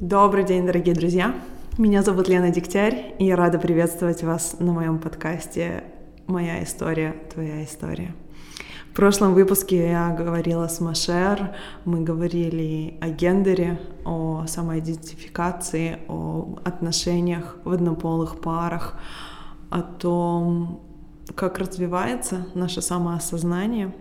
[0.00, 1.34] Добрый день, дорогие друзья!
[1.76, 5.84] Меня зовут Лена Дегтярь, и я рада приветствовать вас на моем подкасте
[6.26, 8.14] «Моя история, твоя история».
[8.90, 17.58] В прошлом выпуске я говорила с Машер, мы говорили о гендере, о самоидентификации, о отношениях
[17.64, 18.98] в однополых парах,
[19.68, 20.80] о том,
[21.34, 23.94] как развивается наше самоосознание,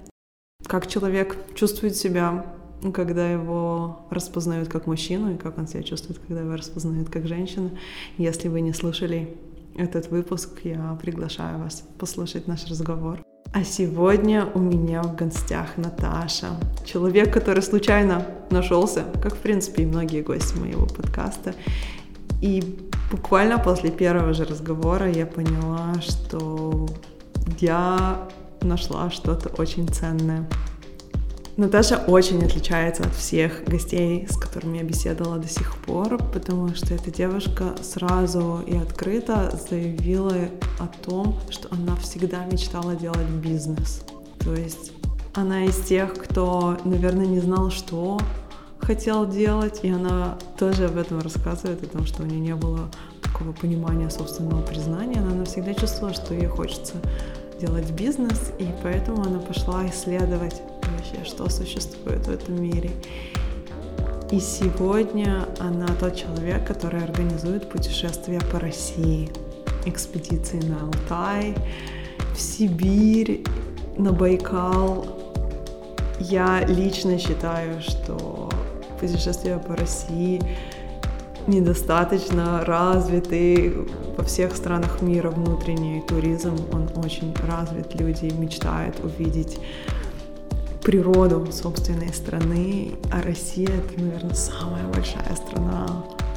[0.65, 2.45] как человек чувствует себя
[2.93, 7.71] когда его распознают как мужчину, и как он себя чувствует, когда его распознают как женщину.
[8.17, 9.35] Если вы не слушали
[9.75, 13.21] этот выпуск, я приглашаю вас послушать наш разговор.
[13.51, 16.49] А сегодня у меня в гостях Наташа,
[16.85, 21.55] человек, который случайно нашелся, как в принципе и многие гости моего подкаста.
[22.41, 22.77] И
[23.11, 26.87] буквально после первого же разговора я поняла, что
[27.59, 28.29] я
[28.61, 30.47] нашла что-то очень ценное.
[31.59, 36.93] Наташа очень отличается от всех гостей, с которыми я беседовала до сих пор, потому что
[36.93, 40.35] эта девушка сразу и открыто заявила
[40.79, 44.05] о том, что она всегда мечтала делать бизнес.
[44.39, 44.93] То есть
[45.33, 48.17] она из тех, кто, наверное, не знал, что
[48.79, 52.89] хотел делать, и она тоже об этом рассказывает, о том, что у нее не было
[53.21, 56.93] такого понимания собственного признания, она всегда чувствовала, что ей хочется
[57.59, 60.61] делать бизнес, и поэтому она пошла исследовать
[60.99, 62.91] вообще, что существует в этом мире.
[64.31, 69.29] И сегодня она тот человек, который организует путешествия по России,
[69.85, 71.55] экспедиции на Алтай,
[72.35, 73.43] в Сибирь,
[73.97, 75.07] на Байкал.
[76.19, 78.49] Я лично считаю, что
[78.99, 80.41] путешествия по России
[81.47, 83.73] недостаточно развитый
[84.15, 89.57] во всех странах мира внутренний туризм, он очень развит, люди мечтают увидеть
[90.89, 95.85] природу собственной страны, а Россия это, наверное, самая большая страна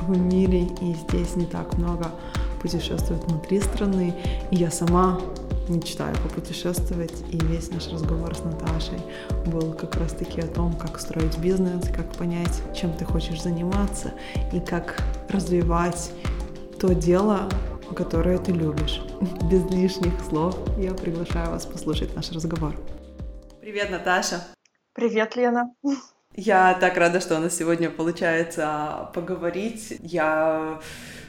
[0.02, 2.10] в мире, и здесь не так много
[2.60, 4.14] путешествует внутри страны,
[4.50, 5.18] и я сама
[5.70, 8.98] мечтаю попутешествовать, и весь наш разговор с Наташей
[9.46, 14.12] был как раз-таки о том, как строить бизнес, как понять, чем ты хочешь заниматься,
[14.52, 16.12] и как развивать
[16.78, 17.48] то дело,
[17.96, 19.00] которое ты любишь.
[19.50, 22.74] Без лишних слов я приглашаю вас послушать наш разговор.
[23.62, 24.44] Привет, Наташа.
[24.92, 25.72] Привет, Лена.
[26.34, 29.98] Я так рада, что у нас сегодня получается поговорить.
[30.00, 30.80] Я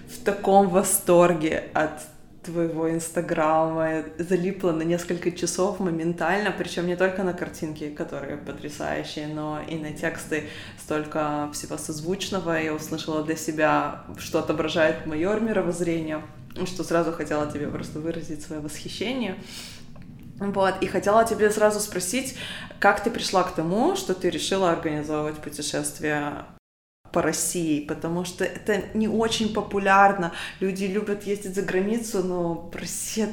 [0.07, 1.91] в таком восторге от
[2.43, 9.61] твоего инстаграма, залипла на несколько часов моментально, причем не только на картинки, которые потрясающие, но
[9.69, 10.49] и на тексты
[10.79, 12.59] столько всего созвучного.
[12.59, 16.23] Я услышала для себя, что отображает мое мировоззрение,
[16.65, 19.35] что сразу хотела тебе просто выразить свое восхищение.
[20.39, 22.35] Вот, и хотела тебе сразу спросить,
[22.79, 26.45] как ты пришла к тому, что ты решила организовывать путешествие
[27.11, 30.33] по России, потому что это не очень популярно.
[30.59, 33.29] Люди любят ездить за границу, но Россия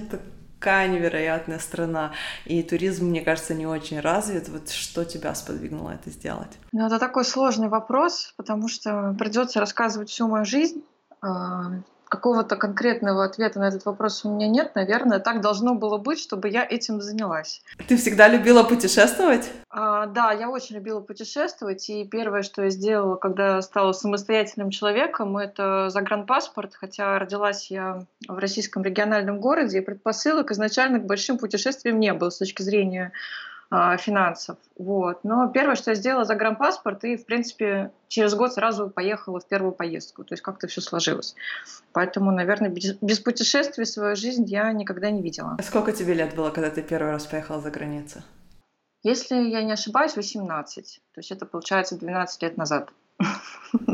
[0.60, 2.12] такая невероятная страна,
[2.44, 4.50] и туризм, мне кажется, не очень развит.
[4.50, 6.59] Вот что тебя сподвигнуло это сделать?
[6.72, 10.84] Ну, это такой сложный вопрос, потому что придется рассказывать всю мою жизнь,
[11.22, 14.75] а, какого-то конкретного ответа на этот вопрос у меня нет.
[14.75, 17.62] Наверное, так должно было быть, чтобы я этим занялась.
[17.87, 19.48] Ты всегда любила путешествовать?
[19.71, 21.88] А, да, я очень любила путешествовать.
[21.88, 26.75] И первое, что я сделала, когда стала самостоятельным человеком, это загранпаспорт.
[26.75, 32.31] Хотя родилась я в российском региональном городе, и предпосылок изначально к большим путешествиям не было
[32.31, 33.12] с точки зрения
[33.70, 34.58] финансов.
[34.76, 35.22] Вот.
[35.22, 39.72] Но первое, что я сделала, загранпаспорт, и, в принципе, через год сразу поехала в первую
[39.72, 40.25] поездку.
[40.25, 41.36] То есть как-то все сложилось.
[41.92, 45.56] Поэтому, наверное, без, без путешествий свою жизнь я никогда не видела.
[45.59, 48.22] А сколько тебе лет было, когда ты первый раз поехала за границу?
[49.03, 51.00] Если я не ошибаюсь, 18.
[51.14, 52.91] То есть это получается 12 лет назад.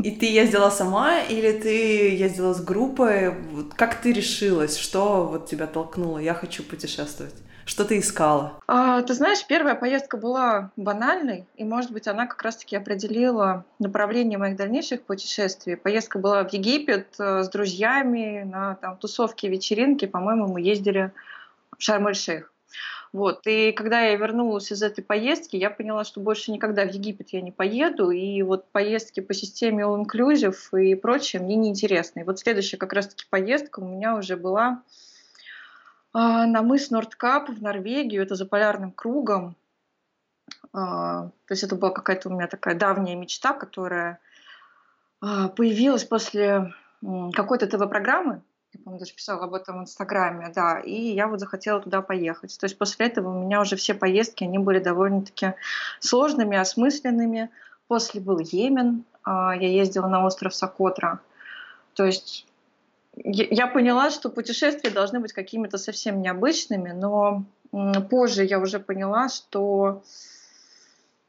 [0.03, 3.35] И ты ездила сама или ты ездила с группой?
[3.75, 4.77] Как ты решилась?
[4.77, 6.17] Что вот тебя толкнуло?
[6.17, 7.35] Я хочу путешествовать.
[7.67, 8.53] Что ты искала?
[8.65, 14.39] А, ты знаешь, первая поездка была банальной, и, может быть, она как раз-таки определила направление
[14.39, 15.75] моих дальнейших путешествий.
[15.75, 20.05] Поездка была в Египет э, с друзьями на там, тусовки, вечеринки.
[20.05, 21.11] По-моему, мы ездили
[21.77, 22.53] в Шарм-эль-Шейх.
[23.11, 23.45] Вот.
[23.45, 27.41] И когда я вернулась из этой поездки, я поняла, что больше никогда в Египет я
[27.41, 28.11] не поеду.
[28.11, 32.21] И вот поездки по системе All Inclusive и прочее мне неинтересны.
[32.21, 34.83] И вот следующая как раз-таки поездка у меня уже была
[36.19, 39.55] на мыс Нордкап в Норвегию, это за полярным кругом.
[40.73, 44.19] А, то есть это была какая-то у меня такая давняя мечта, которая
[45.21, 46.73] а, появилась после
[47.33, 48.41] какой-то ТВ-программы,
[48.73, 52.57] я, по-моему, даже писала об этом в Инстаграме, да, и я вот захотела туда поехать.
[52.59, 55.53] То есть после этого у меня уже все поездки, они были довольно-таки
[55.99, 57.49] сложными, осмысленными.
[57.87, 61.21] После был Йемен, а, я ездила на остров Сокотра.
[61.93, 62.45] То есть
[63.23, 67.45] я поняла, что путешествия должны быть какими-то совсем необычными, но
[68.09, 70.03] позже я уже поняла, что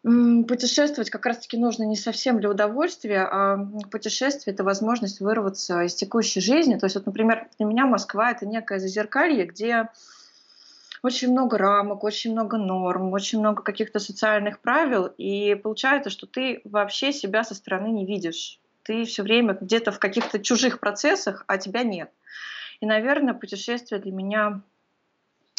[0.03, 3.59] путешествовать как раз-таки нужно не совсем для удовольствия, а
[3.91, 6.77] путешествие— это возможность вырваться из текущей жизни.
[6.77, 9.89] То есть, вот, например, для меня Москва— это некое зазеркалье, где
[11.03, 16.61] очень много рамок, очень много норм, очень много каких-то социальных правил, и получается, что ты
[16.65, 18.61] вообще себя со стороны не видишь.
[18.89, 22.11] Ты все время где-то в каких-то чужих процессах, а тебя нет.
[22.81, 24.63] И, наверное, путешествия для меня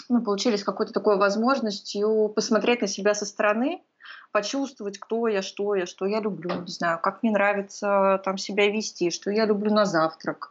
[0.09, 3.83] ну, получились какой-то такой возможностью посмотреть на себя со стороны,
[4.31, 8.67] почувствовать, кто я, что я, что я люблю, не знаю, как мне нравится там себя
[8.67, 10.49] вести, что я люблю на завтрак.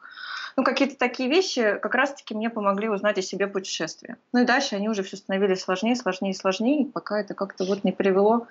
[0.56, 4.19] Ну, какие-то такие вещи как раз-таки мне помогли узнать о себе путешествия.
[4.32, 7.90] Ну и дальше они уже все становились сложнее, сложнее, сложнее, пока это как-то вот не
[7.90, 8.46] привело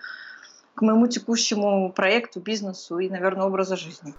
[0.77, 4.13] к моему текущему проекту, бизнесу и, наверное, образу жизни.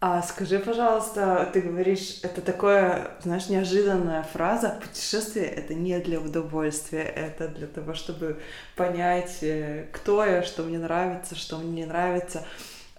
[0.00, 7.02] А скажи, пожалуйста, ты говоришь, это такое, знаешь, неожиданная фраза, путешествие— это не для удовольствия,
[7.02, 8.40] это для того, чтобы
[8.74, 12.46] понять, э, кто я, что мне нравится, что мне не нравится.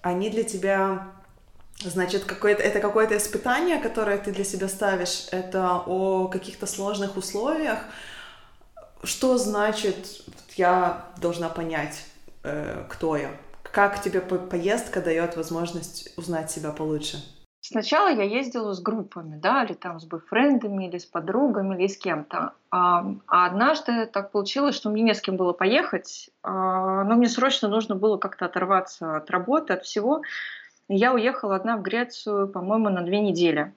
[0.02, 1.08] Они для тебя,
[1.80, 7.80] значит, какое-то, это какое-то испытание, которое ты для себя ставишь, это о каких-то сложных условиях.
[9.04, 10.22] Что значит,
[10.58, 12.04] я должна понять,
[12.44, 13.30] э, кто я?
[13.64, 17.18] Как тебе поездка дает возможность узнать себя получше?
[17.62, 21.98] Сначала я ездила с группами, да, или там с бойфрендами, или с подругами, или с
[21.98, 22.54] кем-то.
[22.72, 27.68] А, однажды так получилось, что мне не с кем было поехать, а, но мне срочно
[27.68, 30.22] нужно было как-то оторваться от работы, от всего.
[30.88, 33.74] Я уехала одна в Грецию, по-моему, на две недели.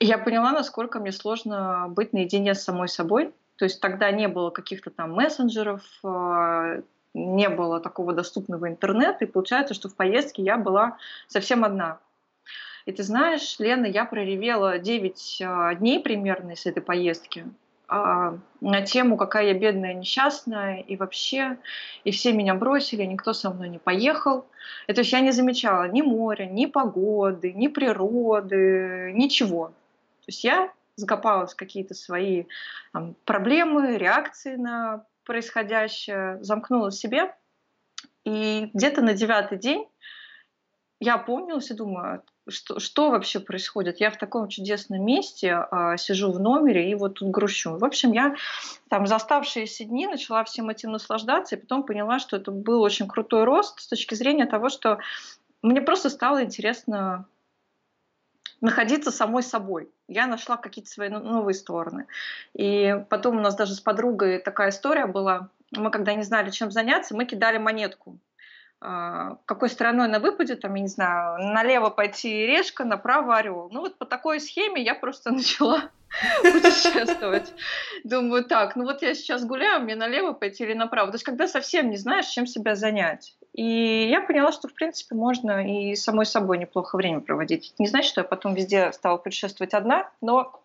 [0.00, 3.32] И я поняла, насколько мне сложно быть наедине с самой собой.
[3.56, 6.82] То есть тогда не было каких-то там мессенджеров, а,
[7.18, 11.98] не было такого доступного интернета, и получается, что в поездке я была совсем одна.
[12.86, 17.44] И ты знаешь, Лена, я проревела 9 а, дней примерно с этой поездки
[17.86, 21.58] а, на тему, какая я бедная, несчастная, и вообще,
[22.04, 24.46] и все меня бросили, никто со мной не поехал.
[24.86, 29.68] И, то есть я не замечала ни моря, ни погоды, ни природы, ничего.
[29.68, 32.44] То есть я закопалась в какие-то свои
[32.92, 37.34] там, проблемы, реакции на происходящее, замкнула в себе.
[38.24, 39.86] И где-то на девятый день
[41.00, 44.00] я опомнилась и думаю, что, что вообще происходит?
[44.00, 47.76] Я в таком чудесном месте а, сижу в номере и вот тут грущу.
[47.76, 48.34] В общем, я
[48.88, 53.06] там за оставшиеся дни начала всем этим наслаждаться и потом поняла, что это был очень
[53.06, 54.98] крутой рост с точки зрения того, что
[55.60, 57.26] мне просто стало интересно
[58.60, 59.90] находиться самой собой.
[60.08, 62.06] Я нашла какие-то свои новые стороны.
[62.54, 65.48] И потом у нас даже с подругой такая история была.
[65.72, 68.18] Мы, когда не знали, чем заняться, мы кидали монетку.
[68.80, 73.68] А, какой стороной она выпадет, там, я не знаю, налево пойти решка, направо орел.
[73.72, 75.90] Ну вот по такой схеме я просто начала
[76.42, 77.52] путешествовать.
[78.04, 81.10] Думаю, так, ну вот я сейчас гуляю, мне налево пойти или направо.
[81.10, 83.36] То есть когда совсем не знаешь, чем себя занять.
[83.58, 87.74] И я поняла, что, в принципе, можно и самой собой неплохо время проводить.
[87.80, 90.62] Не значит, что я потом везде стала путешествовать одна, но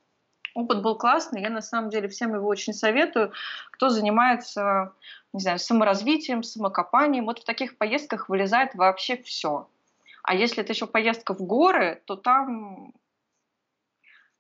[0.53, 1.41] опыт был классный.
[1.41, 3.31] Я, на самом деле, всем его очень советую.
[3.71, 4.93] Кто занимается,
[5.33, 9.67] не знаю, саморазвитием, самокопанием, вот в таких поездках вылезает вообще все.
[10.21, 12.93] А если это еще поездка в горы, то там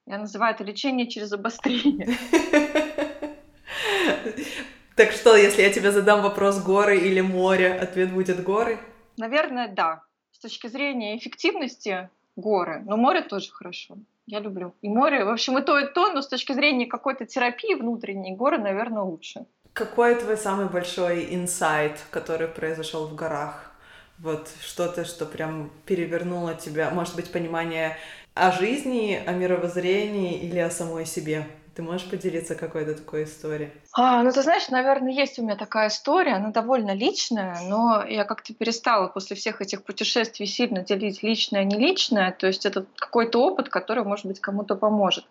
[0.05, 2.15] я называю это лечение через обострение.
[4.95, 8.77] Так что, если я тебе задам вопрос горы или море, ответ будет горы?
[9.17, 10.03] Наверное, да.
[10.31, 13.97] С точки зрения эффективности горы, но море тоже хорошо.
[14.27, 14.73] Я люблю.
[14.81, 18.35] И море, в общем, и то, и то, но с точки зрения какой-то терапии внутренней,
[18.35, 19.45] горы, наверное, лучше.
[19.73, 23.71] Какой твой самый большой инсайт, который произошел в горах?
[24.19, 27.97] Вот что-то, что прям перевернуло тебя, может быть, понимание
[28.35, 31.47] о жизни, о мировоззрении или о самой себе?
[31.75, 33.71] Ты можешь поделиться какой-то такой историей?
[33.93, 38.25] А, ну, ты знаешь, наверное, есть у меня такая история, она довольно личная, но я
[38.25, 42.85] как-то перестала после всех этих путешествий сильно делить личное и не личное, то есть это
[42.95, 45.25] какой-то опыт, который, может быть, кому-то поможет.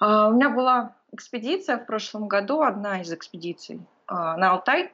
[0.00, 4.92] А, у меня была экспедиция в прошлом году, одна из экспедиций а, на Алтай,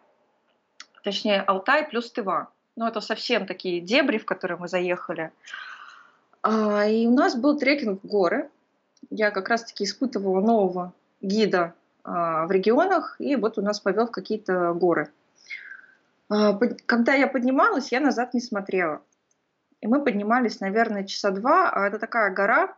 [1.03, 2.49] точнее, Алтай плюс Тыва.
[2.77, 5.33] Ну, это совсем такие дебри, в которые мы заехали.
[6.43, 8.51] А, и у нас был трекинг в горы,
[9.09, 14.11] я как раз-таки испытывала нового гида а, в регионах, и вот у нас повел в
[14.11, 15.11] какие-то горы.
[16.29, 19.03] А, когда я поднималась, я назад не смотрела.
[19.81, 21.71] И мы поднимались, наверное, часа два.
[21.71, 22.77] А это такая гора,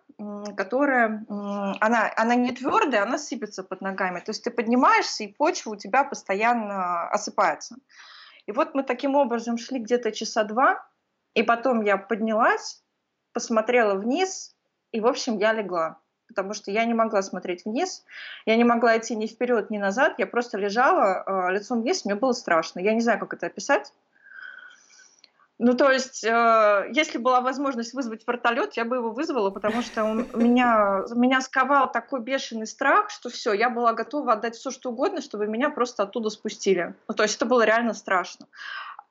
[0.56, 4.20] которая, она, она не твердая, она сыпется под ногами.
[4.20, 7.76] То есть ты поднимаешься, и почва у тебя постоянно осыпается.
[8.46, 10.86] И вот мы таким образом шли где-то часа два,
[11.34, 12.84] И потом я поднялась,
[13.32, 14.54] посмотрела вниз,
[14.92, 15.98] и, в общем, я легла.
[16.32, 18.04] Потому что я не могла смотреть вниз,
[18.46, 22.14] я не могла идти ни вперед, ни назад, я просто лежала э, лицом вниз, мне
[22.14, 22.80] было страшно.
[22.80, 23.92] Я не знаю, как это описать.
[25.64, 30.02] Ну, то есть, э, если была возможность вызвать вертолет, я бы его вызвала, потому что
[30.02, 34.90] он, меня, меня сковал такой бешеный страх, что все, я была готова отдать все, что
[34.90, 36.96] угодно, чтобы меня просто оттуда спустили.
[37.06, 38.46] Ну, то есть, это было реально страшно.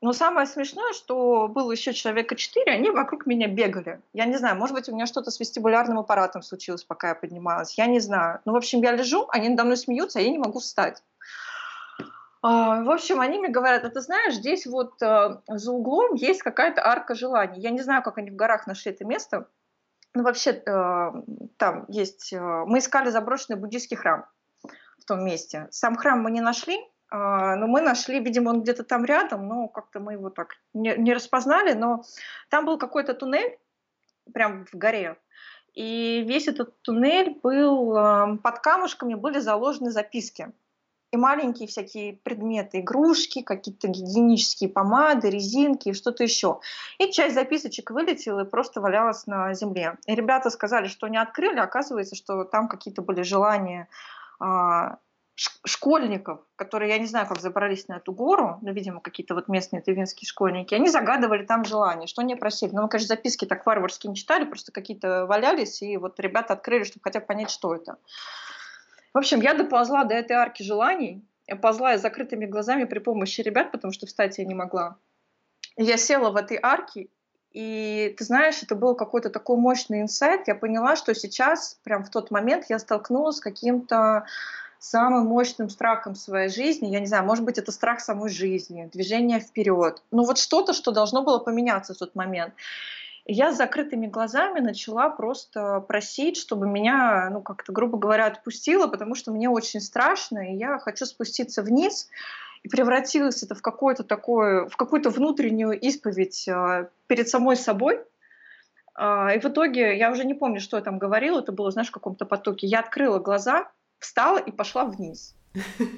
[0.01, 4.01] Но самое смешное, что было еще человека четыре, они вокруг меня бегали.
[4.13, 7.77] Я не знаю, может быть, у меня что-то с вестибулярным аппаратом случилось, пока я поднималась.
[7.77, 8.39] Я не знаю.
[8.45, 11.03] Ну, в общем, я лежу, они надо мной смеются, а я не могу встать.
[12.41, 16.41] А, в общем, они мне говорят, а ты знаешь, здесь вот э, за углом есть
[16.41, 17.61] какая-то арка желаний.
[17.61, 19.47] Я не знаю, как они в горах нашли это место.
[20.15, 21.11] Ну, вообще, э,
[21.57, 22.33] там есть...
[22.33, 24.25] Э, мы искали заброшенный буддийский храм
[24.97, 25.67] в том месте.
[25.69, 26.79] Сам храм мы не нашли,
[27.11, 31.13] но мы нашли, видимо, он где-то там рядом, но как-то мы его так не, не
[31.13, 32.03] распознали, но
[32.49, 33.57] там был какой-то туннель,
[34.33, 35.17] прям в горе,
[35.73, 40.51] и весь этот туннель был, а, под камушками были заложены записки.
[41.11, 46.61] И маленькие всякие предметы, игрушки, какие-то гигиенические помады, резинки и что-то еще.
[46.99, 49.97] И часть записочек вылетела и просто валялась на земле.
[50.05, 53.89] И ребята сказали, что не открыли, оказывается, что там какие-то были желания
[54.39, 54.99] а,
[55.65, 59.81] школьников, которые, я не знаю, как забрались на эту гору, но, видимо, какие-то вот местные
[59.81, 62.71] тывинские школьники, они загадывали там желание, что они просили.
[62.71, 66.83] Но мы, конечно, записки так варварски не читали, просто какие-то валялись, и вот ребята открыли,
[66.83, 67.97] чтобы хотя бы понять, что это.
[69.13, 73.41] В общем, я доползла до этой арки желаний, я ползла я закрытыми глазами при помощи
[73.41, 74.97] ребят, потому что встать я не могла.
[75.75, 77.07] Я села в этой арке,
[77.51, 80.47] и ты знаешь, это был какой-то такой мощный инсайт.
[80.47, 84.25] Я поняла, что сейчас, прям в тот момент, я столкнулась с каким-то
[84.83, 89.39] самым мощным страхом своей жизни, я не знаю, может быть, это страх самой жизни, движение
[89.39, 90.01] вперед.
[90.09, 92.55] Ну вот что-то, что должно было поменяться в тот момент.
[93.25, 99.13] Я с закрытыми глазами начала просто просить, чтобы меня, ну как-то, грубо говоря, отпустило, потому
[99.13, 102.09] что мне очень страшно, и я хочу спуститься вниз.
[102.63, 107.99] И превратилось это в какое-то такое, в какую-то внутреннюю исповедь э, перед самой собой,
[108.93, 111.89] а, и в итоге, я уже не помню, что я там говорила, это было, знаешь,
[111.89, 112.67] в каком-то потоке.
[112.67, 115.35] Я открыла глаза, встала и пошла вниз.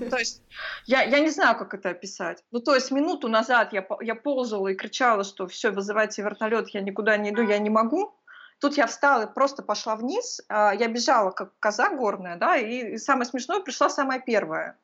[0.09, 0.41] То есть
[0.85, 2.43] я, я не знаю, как это описать.
[2.51, 6.81] Ну, то есть минуту назад я, я ползала и кричала, что все, вызывайте вертолет, я
[6.81, 8.15] никуда не иду, я не могу.
[8.59, 10.41] Тут я встала и просто пошла вниз.
[10.47, 14.77] А, я бежала, как коза горная, да, и, и самое смешное, пришла самая первая.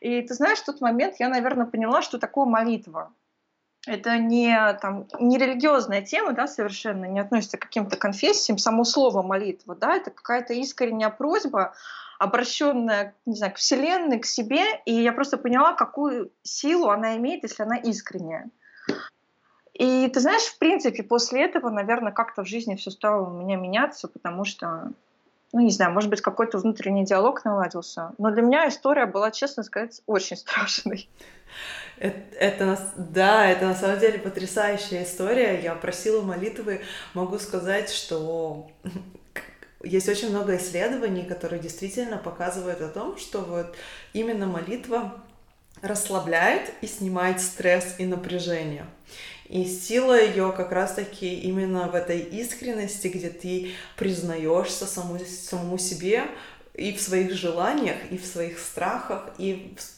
[0.00, 3.14] И ты знаешь, в тот момент я, наверное, поняла, что такое молитва.
[3.86, 8.58] Это не, там, не религиозная тема, да, совершенно, не относится к каким-то конфессиям.
[8.58, 11.74] Само слово молитва, да, это какая-то искренняя просьба
[12.18, 17.42] обращенная, не знаю, к Вселенной, к себе, и я просто поняла, какую силу она имеет,
[17.42, 18.48] если она искренняя.
[19.74, 23.56] И ты знаешь, в принципе, после этого, наверное, как-то в жизни все стало у меня
[23.56, 24.90] меняться, потому что,
[25.52, 28.12] ну, не знаю, может быть, какой-то внутренний диалог наладился.
[28.16, 31.10] Но для меня история была, честно сказать, очень страшной.
[31.98, 35.60] Это, это, да, это на самом деле потрясающая история.
[35.60, 36.80] Я просила молитвы,
[37.12, 38.68] могу сказать, что
[39.86, 43.74] есть очень много исследований, которые действительно показывают о том, что вот
[44.12, 45.22] именно молитва
[45.82, 48.86] расслабляет и снимает стресс и напряжение.
[49.48, 56.24] И сила ее как раз-таки именно в этой искренности, где ты признаешься саму, самому себе
[56.74, 59.96] и в своих желаниях, и в своих страхах, и в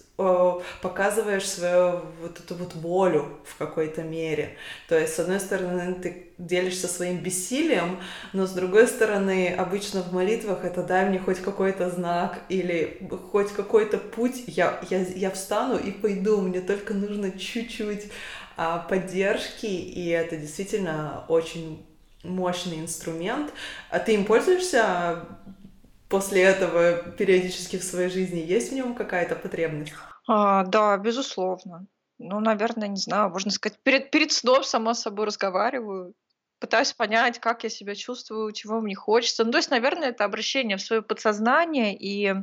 [0.83, 4.57] показываешь свою вот эту вот волю в какой-то мере.
[4.89, 8.01] То есть, с одной стороны, ты делишься своим бессилием,
[8.33, 13.53] но с другой стороны, обычно в молитвах это дай мне хоть какой-то знак или хоть
[13.53, 18.11] какой-то путь, я, я, я встану и пойду, мне только нужно чуть-чуть
[18.57, 21.87] а, поддержки, и это действительно очень
[22.25, 23.53] мощный инструмент.
[23.91, 25.27] А ты им пользуешься
[26.09, 28.41] после этого периодически в своей жизни?
[28.41, 29.93] Есть в нем какая-то потребность?
[30.29, 31.87] А, да, безусловно.
[32.19, 36.15] Ну, наверное, не знаю, можно сказать, перед, перед сном сама с собой разговариваю,
[36.59, 39.45] пытаюсь понять, как я себя чувствую, чего мне хочется.
[39.45, 42.35] Ну, то есть, наверное, это обращение в свое подсознание, и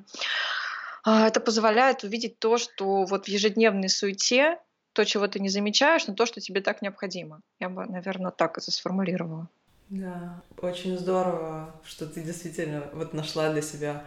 [1.03, 4.59] а, это позволяет увидеть то, что вот в ежедневной суете,
[4.93, 7.41] то, чего ты не замечаешь, но то, что тебе так необходимо.
[7.59, 9.47] Я бы, наверное, так это сформулировала.
[9.89, 14.05] Да, очень здорово, что ты действительно вот нашла для себя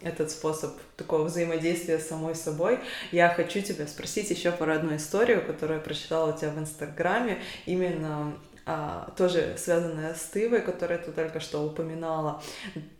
[0.00, 2.80] этот способ такого взаимодействия с самой собой.
[3.12, 7.38] Я хочу тебя спросить еще про одну историю, которую я прочитала у тебя в Инстаграме,
[7.64, 8.34] именно
[8.66, 12.42] а, тоже связанная с Тывой, которую ты только что упоминала.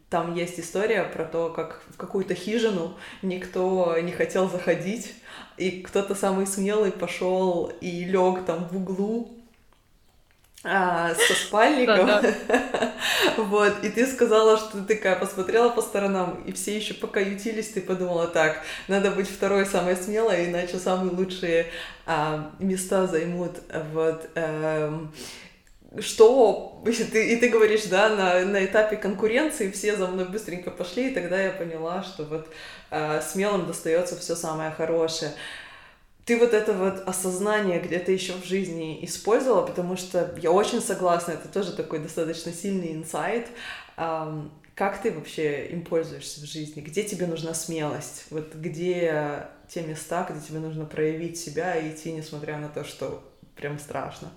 [0.08, 5.14] Там есть история про то, как в какую-то хижину никто не хотел заходить,
[5.56, 9.41] и кто-то самый смелый пошел и лег там в углу,
[10.64, 12.08] а, со спальником.
[13.36, 17.70] Вот, и ты сказала, что ты такая посмотрела по сторонам, и все еще пока ютились,
[17.70, 21.66] ты подумала, так, надо быть второй самой смелой, иначе самые лучшие
[22.06, 23.52] а, места займут.
[23.92, 24.28] Вот.
[24.34, 25.12] Эм,
[26.00, 30.70] что, и ты, и ты говоришь, да, на, на этапе конкуренции все за мной быстренько
[30.70, 32.48] пошли, и тогда я поняла, что вот
[32.90, 35.32] э, смелым достается все самое хорошее.
[36.32, 41.32] Ты вот это вот осознание где-то еще в жизни использовала, потому что я очень согласна,
[41.32, 43.48] это тоже такой достаточно сильный инсайт.
[43.96, 46.80] Как ты вообще им пользуешься в жизни?
[46.80, 48.24] Где тебе нужна смелость?
[48.30, 53.22] Вот где те места, где тебе нужно проявить себя и идти, несмотря на то, что
[53.54, 54.30] прям страшно?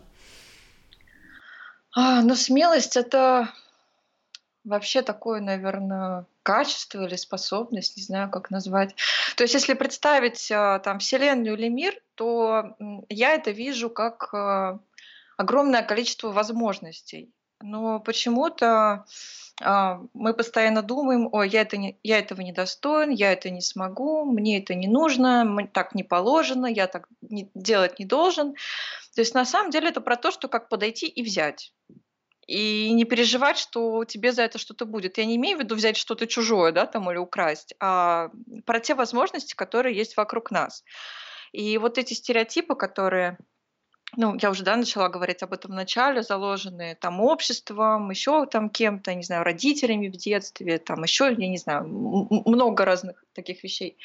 [1.94, 3.54] А, ну, смелость это
[4.66, 8.96] вообще такое, наверное, качество или способность, не знаю, как назвать.
[9.36, 12.76] То есть, если представить а, там Вселенную или мир, то
[13.10, 14.80] я это вижу как а,
[15.38, 17.34] огромное количество возможностей.
[17.62, 19.06] Но почему-то
[19.60, 23.62] а, мы постоянно думаем, ой, я, это не, я этого не достоин, я это не
[23.62, 28.54] смогу, мне это не нужно, так не положено, я так не, делать не должен.
[29.16, 31.74] То есть на самом деле это про то, что как подойти и взять.
[32.48, 35.18] И не переживать, что тебе за это что-то будет.
[35.18, 38.30] Я не имею в виду взять что-то чужое, да, там, или украсть, а
[38.66, 40.84] про те возможности, которые есть вокруг нас.
[41.52, 43.38] И вот эти стереотипы, которые
[44.18, 48.70] ну, я уже, да, начала говорить об этом в начале, заложенные там обществом, еще там
[48.70, 53.98] кем-то, не знаю, родителями в детстве, там еще, я не знаю, много разных таких вещей.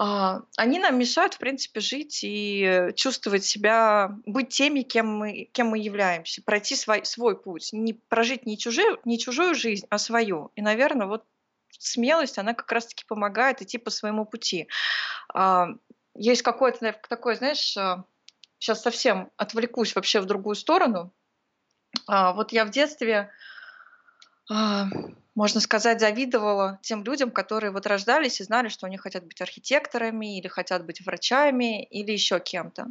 [0.00, 5.70] А, они нам мешают, в принципе, жить и чувствовать себя, быть теми, кем мы, кем
[5.70, 10.52] мы являемся, пройти свой, свой путь, не прожить не, чужую, не чужую жизнь, а свою.
[10.54, 11.24] И, наверное, вот
[11.80, 14.68] смелость, она как раз-таки помогает идти по своему пути.
[15.34, 15.66] А,
[16.14, 17.76] есть какое-то такое, знаешь,
[18.60, 21.12] сейчас совсем отвлекусь вообще в другую сторону.
[22.06, 23.32] А, вот я в детстве,
[24.48, 24.86] а,
[25.38, 30.38] можно сказать, завидовала тем людям, которые вот рождались и знали, что они хотят быть архитекторами
[30.38, 32.86] или хотят быть врачами или еще кем-то.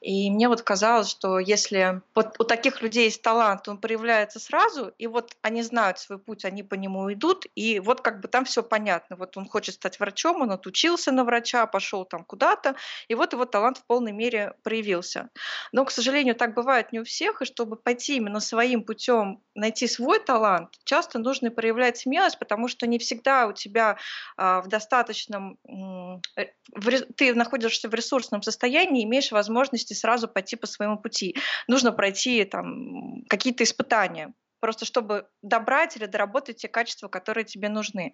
[0.00, 4.92] И мне вот казалось, что если вот у таких людей есть талант, он проявляется сразу,
[4.96, 8.46] и вот они знают свой путь, они по нему идут, и вот как бы там
[8.46, 9.16] все понятно.
[9.16, 12.76] Вот он хочет стать врачом, он отучился на врача, пошел там куда-то,
[13.08, 15.28] и вот его талант в полной мере проявился.
[15.72, 19.86] Но, к сожалению, так бывает не у всех, и чтобы пойти именно своим путем, найти
[19.86, 23.98] свой талант, часто нужно проявлять смелость, потому что не всегда у тебя
[24.36, 25.58] а, в достаточном...
[26.36, 26.46] Э,
[27.16, 31.36] ты находишься в ресурсном состоянии, имеешь возможность возможности сразу пойти по своему пути.
[31.68, 38.12] Нужно пройти там какие-то испытания, просто чтобы добрать или доработать те качества, которые тебе нужны.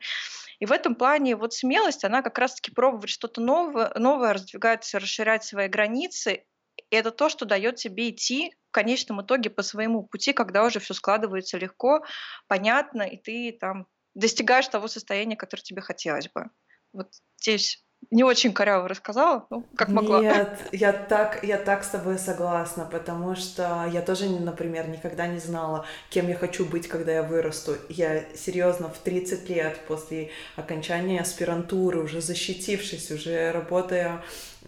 [0.61, 5.45] И в этом плане вот смелость, она как раз-таки пробовать что-то новое, новое, раздвигать, расширять
[5.45, 6.45] свои границы.
[6.91, 10.79] И это то, что дает тебе идти в конечном итоге по своему пути, когда уже
[10.79, 12.05] все складывается легко,
[12.49, 16.51] понятно, и ты там достигаешь того состояния, которое тебе хотелось бы.
[16.93, 17.09] Вот
[17.39, 20.21] здесь не очень коряво рассказала, ну, как могла.
[20.21, 25.39] Нет, я так, я так с тобой согласна, потому что я тоже, например, никогда не
[25.39, 27.77] знала, кем я хочу быть, когда я вырасту.
[27.89, 34.23] Я серьезно в 30 лет после окончания аспирантуры, уже защитившись, уже работая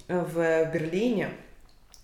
[0.08, 1.30] в Берлине,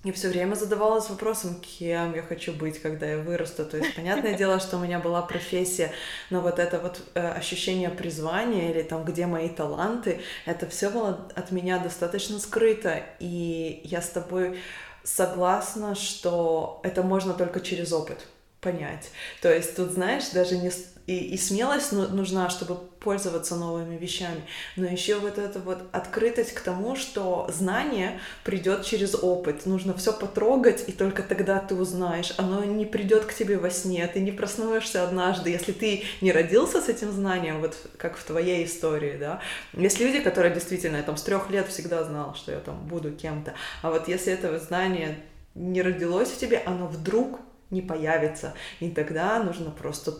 [0.05, 3.65] я все время задавалась вопросом, кем я хочу быть, когда я вырасту.
[3.65, 5.93] То есть, понятное дело, что у меня была профессия,
[6.29, 11.27] но вот это вот э, ощущение призвания или там, где мои таланты, это все было
[11.35, 13.03] от меня достаточно скрыто.
[13.19, 14.61] И я с тобой
[15.03, 18.27] согласна, что это можно только через опыт
[18.65, 19.11] понять.
[19.43, 20.71] То есть тут, знаешь, даже не
[21.07, 24.41] и, и смелость нужна, чтобы пользоваться новыми вещами,
[24.77, 29.67] но еще вот эта вот открытость к тому, что знание придет через опыт.
[29.67, 32.33] Нужно все потрогать, и только тогда ты узнаешь.
[32.39, 36.81] Оно не придет к тебе во сне, ты не проснулся однажды, если ты не родился
[36.81, 39.41] с этим знанием, вот как в твоей истории, да.
[39.75, 43.13] Есть люди, которые действительно, я там с трех лет всегда знал, что я там буду
[43.13, 45.19] кем-то, а вот если это знание
[45.55, 47.41] не родилось в тебе, оно вдруг
[47.75, 48.55] не появится.
[48.81, 50.15] И тогда нужно просто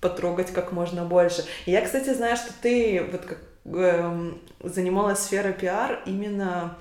[0.00, 1.44] потрогать как можно больше.
[1.66, 6.76] И я, кстати, знаю, что ты вот как э, занималась сферой пиар именно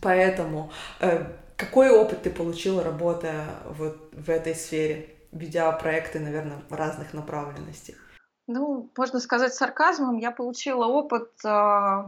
[0.00, 0.70] поэтому.
[1.00, 1.24] Э,
[1.56, 7.94] какой опыт ты получила, работая вот в этой сфере, ведя проекты, наверное, разных направленностей?
[8.46, 12.04] Ну, можно сказать сарказмом, я получила опыт э,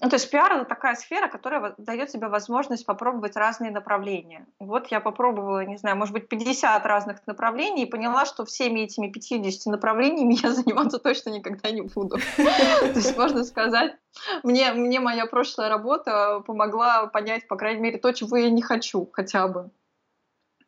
[0.00, 4.44] ну, то есть пиар это такая сфера, которая дает тебе возможность попробовать разные направления.
[4.58, 9.08] Вот я попробовала, не знаю, может быть, 50 разных направлений и поняла, что всеми этими
[9.08, 12.18] 50 направлениями я заниматься точно никогда не буду.
[12.36, 13.94] То есть, можно сказать,
[14.42, 19.08] мне, мне моя прошлая работа помогла понять, по крайней мере, то, чего я не хочу
[19.12, 19.70] хотя бы.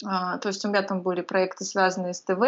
[0.04, 2.42] А, то есть у меня там были проекты, связанные с ТВ,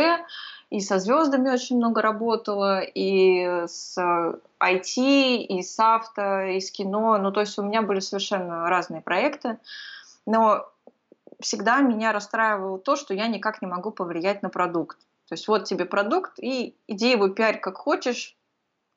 [0.71, 7.17] и со звездами очень много работала, и с IT, и с авто, и с кино.
[7.19, 9.59] Ну, то есть у меня были совершенно разные проекты.
[10.27, 10.69] Но
[11.41, 14.99] всегда меня расстраивало то, что я никак не могу повлиять на продукт.
[15.29, 18.37] То есть вот тебе продукт, и иди его пиарь как хочешь,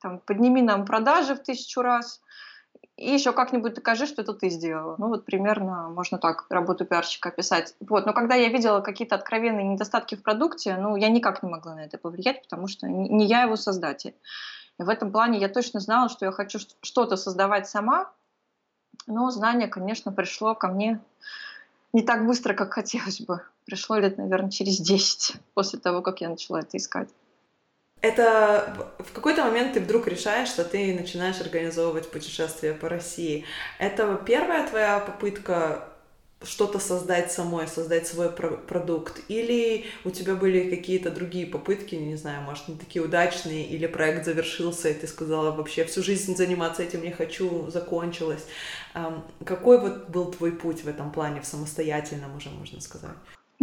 [0.02, 2.22] там, подними нам продажи в тысячу раз,
[3.02, 4.96] и еще как-нибудь докажи, что это ты сделала.
[5.00, 7.76] Ну вот примерно можно так работу пиарщика описать.
[7.80, 8.06] Вот.
[8.06, 11.86] Но когда я видела какие-то откровенные недостатки в продукте, ну я никак не могла на
[11.86, 14.16] это повлиять, потому что не я его создатель.
[14.80, 18.12] И в этом плане я точно знала, что я хочу что-то создавать сама,
[19.08, 21.02] но знание, конечно, пришло ко мне
[21.94, 23.42] не так быстро, как хотелось бы.
[23.66, 27.10] Пришло лет, наверное, через 10 после того, как я начала это искать.
[28.02, 33.46] Это в какой-то момент ты вдруг решаешь, что ты начинаешь организовывать путешествия по России.
[33.78, 35.88] Это первая твоя попытка
[36.44, 39.22] что-то создать самой, создать свой про- продукт?
[39.28, 44.26] Или у тебя были какие-то другие попытки, не знаю, может, не такие удачные, или проект
[44.26, 48.46] завершился, и ты сказала, вообще всю жизнь заниматься этим не хочу, закончилось.
[48.96, 53.12] Эм, какой вот был твой путь в этом плане, в самостоятельном уже, можно сказать?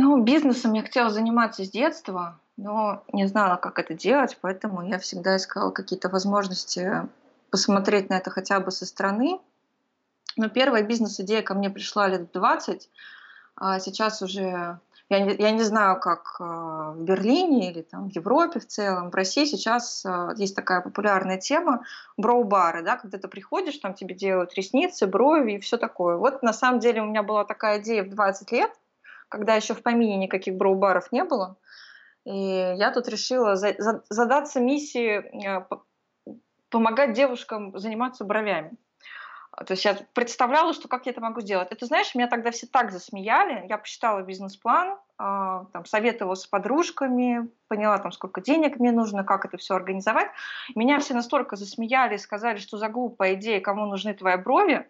[0.00, 4.96] Ну, бизнесом я хотела заниматься с детства, но не знала, как это делать, поэтому я
[5.00, 7.08] всегда искала какие-то возможности
[7.50, 9.40] посмотреть на это хотя бы со стороны,
[10.36, 12.88] но первая бизнес-идея ко мне пришла лет 20,
[13.56, 18.14] а сейчас уже я не, я не знаю, как а, в Берлине или там в
[18.14, 21.84] Европе в целом, в России сейчас а, есть такая популярная тема
[22.16, 26.18] броу-бары, да, когда ты приходишь, там тебе делают ресницы, брови и все такое.
[26.18, 28.70] Вот на самом деле у меня была такая идея в 20 лет,
[29.28, 31.56] когда еще в помине никаких броу-баров не было.
[32.24, 35.66] И я тут решила за, за, задаться миссией а,
[36.68, 38.76] помогать девушкам заниматься бровями.
[39.66, 41.68] То есть я представляла, что как я это могу сделать.
[41.72, 43.66] Это, знаешь, меня тогда все так засмеяли.
[43.66, 49.44] Я посчитала бизнес-план, а, там, советовала с подружками, поняла, там, сколько денег мне нужно, как
[49.44, 50.28] это все организовать.
[50.76, 54.88] Меня все настолько засмеяли сказали, что за глупая идея, кому нужны твои брови.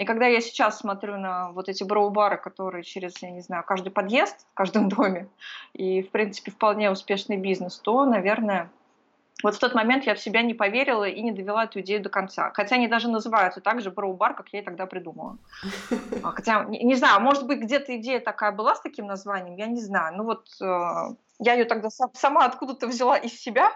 [0.00, 3.90] И когда я сейчас смотрю на вот эти броу-бары, которые через, я не знаю, каждый
[3.90, 5.28] подъезд в каждом доме,
[5.74, 8.70] и, в принципе, вполне успешный бизнес, то, наверное,
[9.42, 12.08] вот в тот момент я в себя не поверила и не довела эту идею до
[12.08, 12.50] конца.
[12.54, 15.36] Хотя они даже называются так же броу-бар, как я и тогда придумала.
[16.22, 19.66] А, хотя, не, не знаю, может быть, где-то идея такая была с таким названием, я
[19.66, 20.16] не знаю.
[20.16, 23.70] Ну вот э, я ее тогда сам, сама откуда-то взяла из себя,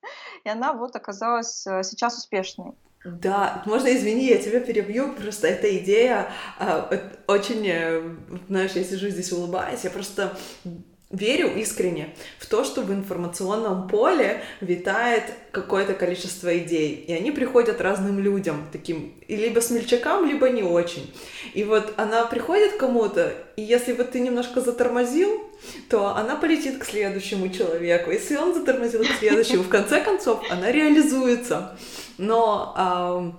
[0.44, 2.74] и она вот оказалась э, сейчас успешной.
[3.02, 8.02] Да, можно, извини, я тебя перебью, просто эта идея э, очень, э,
[8.48, 10.36] знаешь, я сижу здесь улыбаюсь, я просто
[11.10, 17.80] верю искренне в то, что в информационном поле витает какое-то количество идей, и они приходят
[17.80, 21.10] разным людям, таким, либо смельчакам, либо не очень.
[21.54, 25.49] И вот она приходит кому-то, и если вот ты немножко затормозил,
[25.88, 28.10] то она полетит к следующему человеку.
[28.10, 31.76] Если он затормозил к следующему, в конце концов она реализуется.
[32.18, 33.38] Но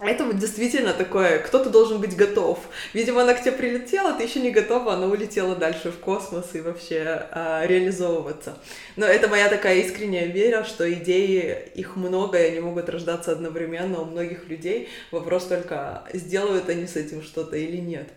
[0.00, 2.58] это вот действительно такое, кто-то должен быть готов.
[2.92, 6.60] Видимо, она к тебе прилетела, ты еще не готова, она улетела дальше в космос и
[6.60, 8.58] вообще а, реализовываться.
[8.96, 14.00] Но это моя такая искренняя вера, что идеи, их много, и они могут рождаться одновременно
[14.00, 14.88] у многих людей.
[15.12, 18.08] Вопрос только, сделают они с этим что-то или нет.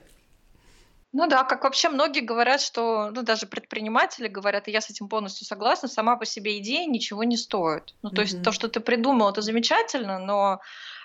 [1.13, 5.07] Ну да, как вообще многие говорят, что, ну даже предприниматели говорят, и я с этим
[5.07, 7.95] полностью согласна, сама по себе идея ничего не стоит.
[8.01, 8.25] Ну то mm-hmm.
[8.25, 10.59] есть то, что ты придумал, это замечательно, но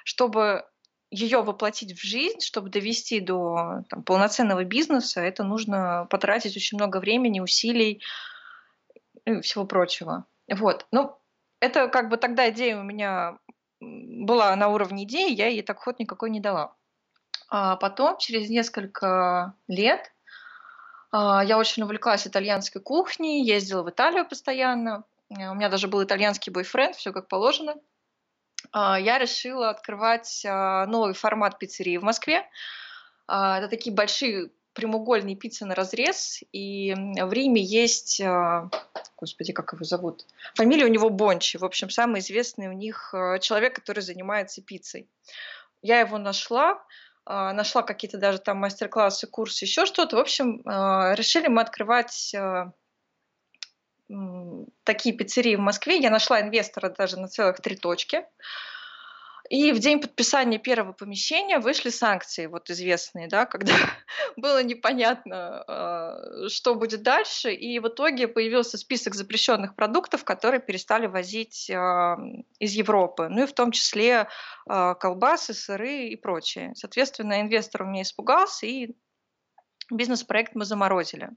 [0.05, 0.65] чтобы
[1.11, 6.99] ее воплотить в жизнь, чтобы довести до там, полноценного бизнеса, это нужно потратить очень много
[6.99, 8.03] времени, усилий
[9.27, 10.25] и всего прочего.
[10.51, 10.87] Вот.
[10.91, 11.17] Ну,
[11.61, 13.39] это как бы тогда идея у меня
[13.81, 16.75] была на уровне идеи, я ей так ход никакой не дала.
[17.55, 20.11] А потом, через несколько лет,
[21.11, 25.05] а, я очень увлеклась итальянской кухней, ездила в Италию постоянно.
[25.29, 27.75] У меня даже был итальянский бойфренд, все как положено.
[28.73, 32.49] А, я решила открывать а, новый формат пиццерии в Москве.
[33.29, 36.43] Это такие большие прямоугольные пиццы на разрез.
[36.53, 38.21] И в Риме есть,
[39.19, 40.25] господи, как его зовут?
[40.55, 41.59] Фамилия у него Бончи.
[41.59, 45.07] В общем, самый известный у них человек, который занимается пиццей.
[45.83, 46.83] Я его нашла,
[47.27, 50.17] нашла какие-то даже там мастер-классы, курсы, еще что-то.
[50.17, 50.63] В общем,
[51.15, 52.35] решили мы открывать
[54.85, 55.99] такие пиццерии в Москве.
[55.99, 58.25] Я нашла инвестора даже на целых три точки.
[59.51, 63.73] И в день подписания первого помещения вышли санкции, вот известные, да, когда
[64.37, 67.53] было непонятно, а, что будет дальше.
[67.53, 72.17] И в итоге появился список запрещенных продуктов, которые перестали возить а,
[72.59, 73.29] из Европы.
[73.29, 74.29] Ну и в том числе
[74.67, 76.73] а, колбасы, сыры и прочее.
[76.75, 78.95] Соответственно, инвестор у меня испугался, и
[79.91, 81.31] бизнес-проект мы заморозили.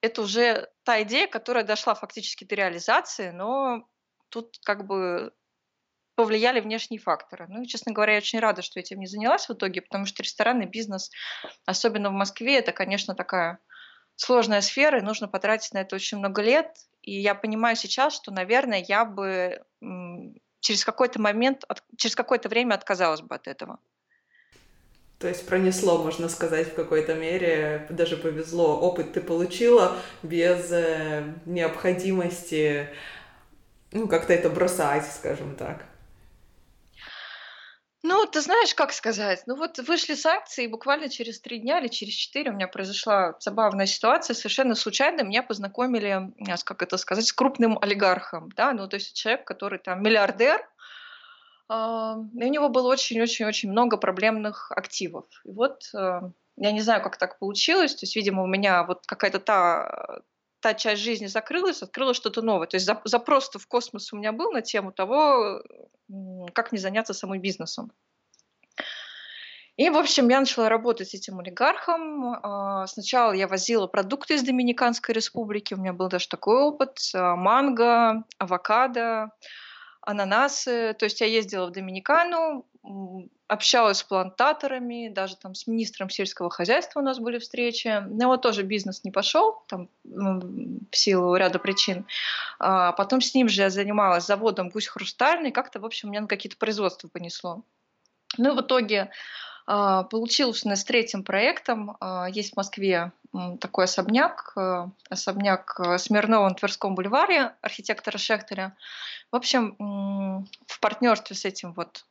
[0.00, 3.88] это уже та идея, которая дошла фактически до реализации, но
[4.28, 5.32] тут как бы
[6.14, 7.46] повлияли внешние факторы.
[7.48, 10.22] Ну, и, честно говоря, я очень рада, что этим не занялась в итоге, потому что
[10.22, 11.10] ресторанный бизнес,
[11.66, 13.58] особенно в Москве, это, конечно, такая
[14.16, 16.68] сложная сфера, и нужно потратить на это очень много лет.
[17.02, 19.62] И я понимаю сейчас, что, наверное, я бы
[20.60, 21.64] через какой-то момент,
[21.96, 23.78] через какое-то время отказалась бы от этого.
[25.18, 28.78] То есть пронесло, можно сказать, в какой-то мере, даже повезло.
[28.78, 32.88] Опыт ты получила без э, необходимости,
[33.92, 35.86] ну, как-то это бросать, скажем так.
[38.06, 39.44] Ну, ты знаешь, как сказать?
[39.46, 43.34] Ну вот вышли санкции, и буквально через три дня или через четыре у меня произошла
[43.40, 44.34] забавная ситуация.
[44.34, 46.30] Совершенно случайно меня познакомили,
[46.64, 48.50] как это сказать, с крупным олигархом.
[48.56, 48.74] Да?
[48.74, 50.60] Ну, то есть человек, который там миллиардер,
[51.70, 55.24] а, и у него было очень-очень-очень много проблемных активов.
[55.46, 56.20] И вот э,
[56.58, 57.94] я не знаю, как так получилось.
[57.94, 60.20] То есть, видимо, у меня вот какая-то та
[60.64, 62.66] та часть жизни закрылась, открылось что-то новое.
[62.66, 65.62] То есть запрос в космос у меня был на тему того,
[66.54, 67.92] как не заняться самым бизнесом.
[69.76, 72.24] И, в общем, я начала работать с этим олигархом.
[72.42, 76.98] А, сначала я возила продукты из Доминиканской республики, у меня был даже такой опыт.
[77.14, 79.32] А, манго, авокадо,
[80.00, 80.94] ананасы.
[80.98, 82.66] То есть я ездила в Доминикану,
[83.46, 88.02] общалась с плантаторами, даже там с министром сельского хозяйства у нас были встречи.
[88.08, 92.06] Но вот тоже бизнес не пошел, там в силу ряда причин.
[92.58, 96.28] А потом с ним же я занималась заводом «Гусь хрустальный», как-то, в общем, меня на
[96.28, 97.62] какие-то производства понесло.
[98.38, 99.10] Ну и в итоге
[99.66, 101.96] а, получилось у нас третьим проектом.
[102.00, 103.12] А, есть в Москве
[103.60, 108.76] такой особняк, э, особняк Смирнова на Тверском бульваре архитектора Шехтера.
[109.32, 112.04] В общем, в партнерстве с этим вот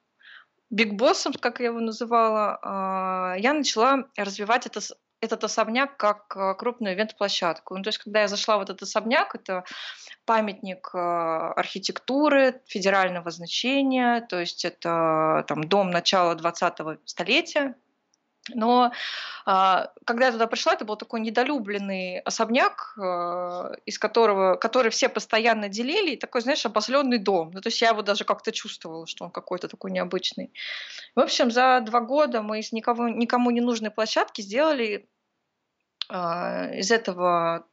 [0.74, 4.80] Биг Боссом, как я его называла, а, я начала развивать это,
[5.22, 7.78] этот особняк как а, крупную ивент-площадку.
[7.78, 9.66] Ну, то есть, когда я зашла в этот особняк, это
[10.26, 17.76] памятник а, архитектуры федерального значения, то есть это там, дом начала 20-го столетия,
[18.49, 18.91] но
[19.45, 25.08] а, когда я туда пришла, это был такой недолюбленный особняк, а, из которого, который все
[25.08, 27.51] постоянно делили, и такой, знаешь, обозленный дом.
[27.53, 30.51] Ну, то есть я его даже как-то чувствовала, что он какой-то такой необычный.
[31.15, 35.08] В общем, за два года мы из никого, никому не нужной площадки сделали
[36.10, 37.65] а, из этого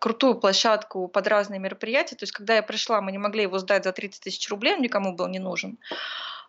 [0.00, 2.16] крутую площадку под разные мероприятия.
[2.16, 4.80] То есть, когда я пришла, мы не могли его сдать за 30 тысяч рублей, он
[4.80, 5.78] никому был не нужен.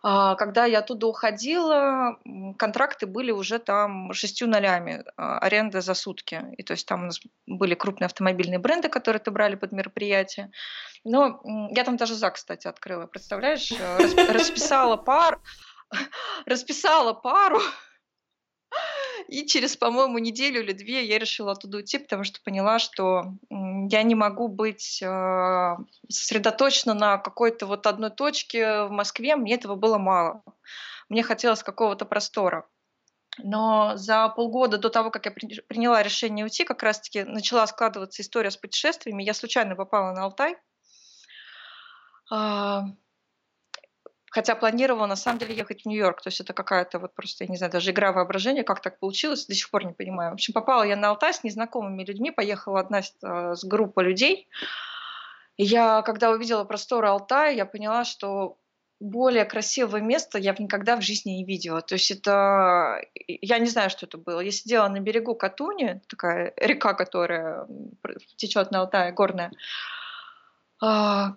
[0.02, 2.18] А, когда я оттуда уходила,
[2.58, 6.42] контракты были уже там шестью нолями, а, аренда за сутки.
[6.56, 10.50] И то есть там у нас были крупные автомобильные бренды, которые ты брали под мероприятие.
[11.04, 11.40] Но
[11.74, 13.72] я там даже ЗАГС, кстати, открыла, представляешь?
[13.72, 15.40] Э, расписала пар,
[16.46, 17.60] расписала пару,
[19.30, 24.02] и через, по-моему, неделю или две я решила оттуда уйти, потому что поняла, что я
[24.02, 25.76] не могу быть э,
[26.08, 29.36] сосредоточена на какой-то вот одной точке в Москве.
[29.36, 30.42] Мне этого было мало.
[31.08, 32.66] Мне хотелось какого-то простора.
[33.38, 38.50] Но за полгода до того, как я приняла решение уйти, как раз-таки начала складываться история
[38.50, 39.22] с путешествиями.
[39.22, 40.56] Я случайно попала на Алтай.
[44.30, 46.22] Хотя планировала на самом деле ехать в Нью-Йорк.
[46.22, 49.46] То есть это какая-то вот просто, я не знаю, даже игра воображения, как так получилось,
[49.46, 50.30] до сих пор не понимаю.
[50.30, 54.04] В общем, попала я на Алтай с незнакомыми людьми, поехала одна с, э, с группой
[54.04, 54.48] людей.
[55.56, 58.56] И я, когда увидела просторы Алтая, я поняла, что
[59.00, 61.80] более красивого места я никогда в жизни не видела.
[61.80, 63.02] То есть это...
[63.26, 64.40] Я не знаю, что это было.
[64.40, 67.66] Я сидела на берегу Катуни, такая река, которая
[68.36, 69.50] течет на Алтае, горная,
[70.82, 71.36] а,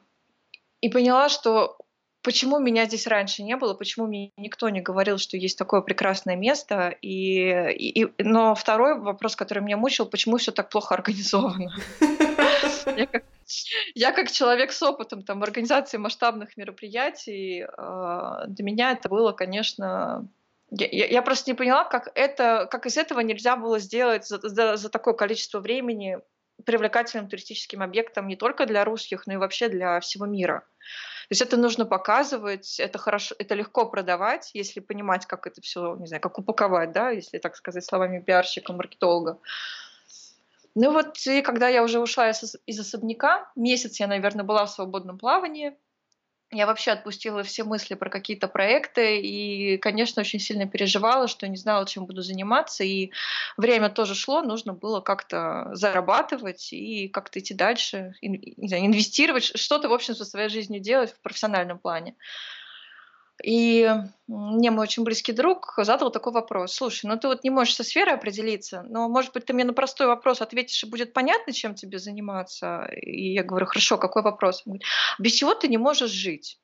[0.81, 1.77] и поняла, что
[2.23, 6.35] почему меня здесь раньше не было, почему мне никто не говорил, что есть такое прекрасное
[6.35, 6.95] место.
[7.01, 11.71] И, и, но второй вопрос, который меня мучил, почему все так плохо организовано.
[12.97, 13.23] Я как,
[13.95, 20.27] я как человек с опытом там, организации масштабных мероприятий, э, для меня это было, конечно,
[20.69, 24.75] я, я просто не поняла, как, это, как из этого нельзя было сделать за, за,
[24.75, 26.19] за такое количество времени
[26.65, 30.65] привлекательным туристическим объектом не только для русских, но и вообще для всего мира.
[31.23, 35.95] То есть это нужно показывать, это хорошо, это легко продавать, если понимать, как это все,
[35.95, 39.39] не знаю, как упаковать, да, если так сказать словами пиарщика, маркетолога.
[40.75, 44.71] Ну вот, и когда я уже ушла из, из особняка, месяц я, наверное, была в
[44.71, 45.77] свободном плавании,
[46.53, 51.57] я вообще отпустила все мысли про какие-то проекты и, конечно, очень сильно переживала, что не
[51.57, 52.83] знала, чем буду заниматься.
[52.83, 53.11] И
[53.57, 60.15] время тоже шло, нужно было как-то зарабатывать и как-то идти дальше, инвестировать, что-то, в общем,
[60.15, 62.15] со своей жизнью делать в профессиональном плане.
[63.41, 63.89] И
[64.27, 66.75] мне мой очень близкий друг задал такой вопрос.
[66.75, 69.73] Слушай, ну ты вот не можешь со сферой определиться, но, может быть, ты мне на
[69.73, 72.85] простой вопрос ответишь, и будет понятно, чем тебе заниматься?
[73.01, 74.61] И я говорю, хорошо, какой вопрос?
[74.65, 74.87] Он говорит,
[75.19, 76.59] без чего ты не можешь жить?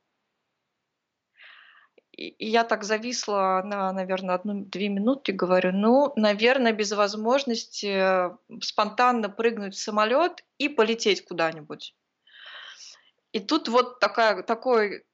[2.12, 8.30] И я так зависла на, наверное, одну-две минуты, говорю, ну, наверное, без возможности
[8.62, 11.96] спонтанно прыгнуть в самолет и полететь куда-нибудь.
[13.32, 15.06] И тут вот такая, такой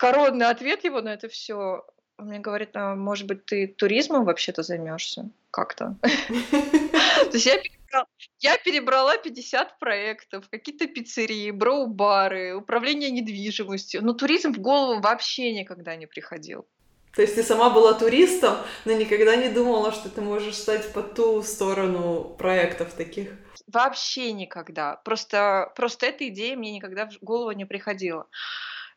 [0.00, 1.84] коронный ответ его на это все.
[2.18, 5.96] Он мне говорит, а может быть, ты туризмом вообще-то займешься как-то?
[6.02, 8.06] То есть я перебрала,
[8.38, 14.02] я перебрала 50 проектов, какие-то пиццерии, броу-бары, управление недвижимостью.
[14.02, 16.66] Но туризм в голову вообще никогда не приходил.
[17.14, 21.02] То есть ты сама была туристом, но никогда не думала, что ты можешь стать по
[21.02, 23.32] ту сторону проектов таких?
[23.66, 24.96] Вообще никогда.
[25.04, 28.26] Просто, просто эта идея мне никогда в голову не приходила.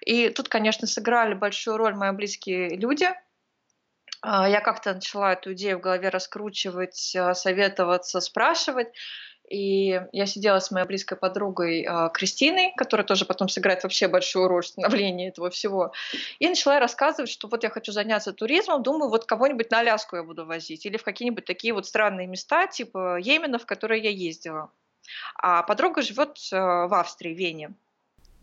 [0.06, 3.10] И тут, конечно, сыграли большую роль мои близкие люди,
[4.24, 8.88] а, я как-то начала эту идею в голове раскручивать, а, советоваться, спрашивать.
[9.50, 14.48] И я сидела с моей близкой подругой э, Кристиной, которая тоже потом сыграет вообще большую
[14.48, 15.92] роль в становлении этого всего.
[16.40, 20.24] И начала рассказывать, что вот я хочу заняться туризмом, думаю, вот кого-нибудь на Аляску я
[20.24, 24.72] буду возить или в какие-нибудь такие вот странные места, типа Йемена, в которые я ездила.
[25.36, 27.74] А подруга живет в Австрии, в Вене.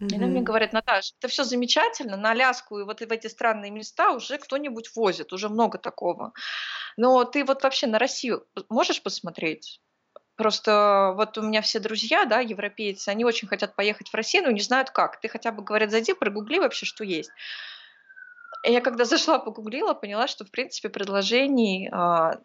[0.00, 3.70] И она мне говорит, Наташа, это все замечательно, на Аляску и вот в эти странные
[3.70, 6.32] места уже кто-нибудь возит, уже много такого.
[6.96, 9.80] Но ты вот вообще на Россию можешь посмотреть?
[10.36, 14.50] Просто вот у меня все друзья, да, европейцы, они очень хотят поехать в Россию, но
[14.50, 15.20] не знают как.
[15.20, 17.30] Ты хотя бы, говорят, зайди, прогугли вообще, что есть.
[18.64, 22.38] И я когда зашла, погуглила, поняла, что, в принципе, предложений а,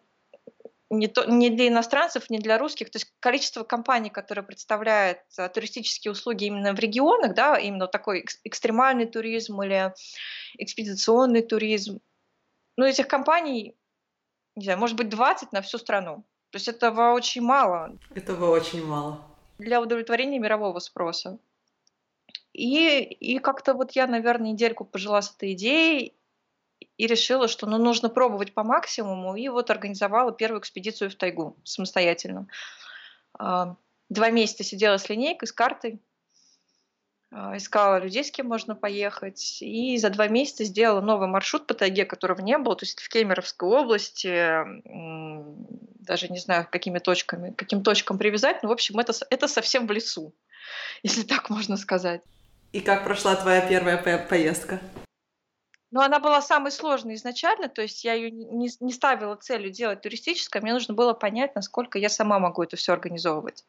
[0.90, 2.90] не, то, не для иностранцев, не для русских.
[2.90, 8.24] То есть количество компаний, которые представляют а, туристические услуги именно в регионах, да, именно такой
[8.44, 9.92] экстремальный туризм или
[10.58, 12.00] экспедиционный туризм,
[12.76, 13.74] ну, этих компаний,
[14.54, 16.24] не знаю, может быть, 20 на всю страну.
[16.50, 17.98] То есть этого очень мало.
[18.14, 19.20] Этого очень мало.
[19.58, 21.38] Для удовлетворения мирового спроса.
[22.52, 26.15] И, и как-то вот я, наверное, недельку пожила с этой идеей,
[26.96, 31.56] и решила, что ну, нужно пробовать по максимуму, и вот организовала первую экспедицию в тайгу
[31.64, 32.46] самостоятельно.
[33.38, 36.00] Два месяца сидела с линейкой, с картой,
[37.32, 41.74] а, искала людей, с кем можно поехать, и за два месяца сделала новый маршрут по
[41.74, 44.62] тайге, которого не было, то есть в Кемеровской области,
[46.06, 49.90] даже не знаю, какими точками, каким точкам привязать, но, в общем, это, это совсем в
[49.90, 50.34] лесу,
[51.02, 52.22] если так можно сказать.
[52.72, 54.80] И как прошла твоя первая поездка?
[55.90, 60.00] Но она была самой сложной изначально, то есть я ее не, не ставила целью делать
[60.00, 63.64] туристическое, мне нужно было понять, насколько я сама могу это все организовывать.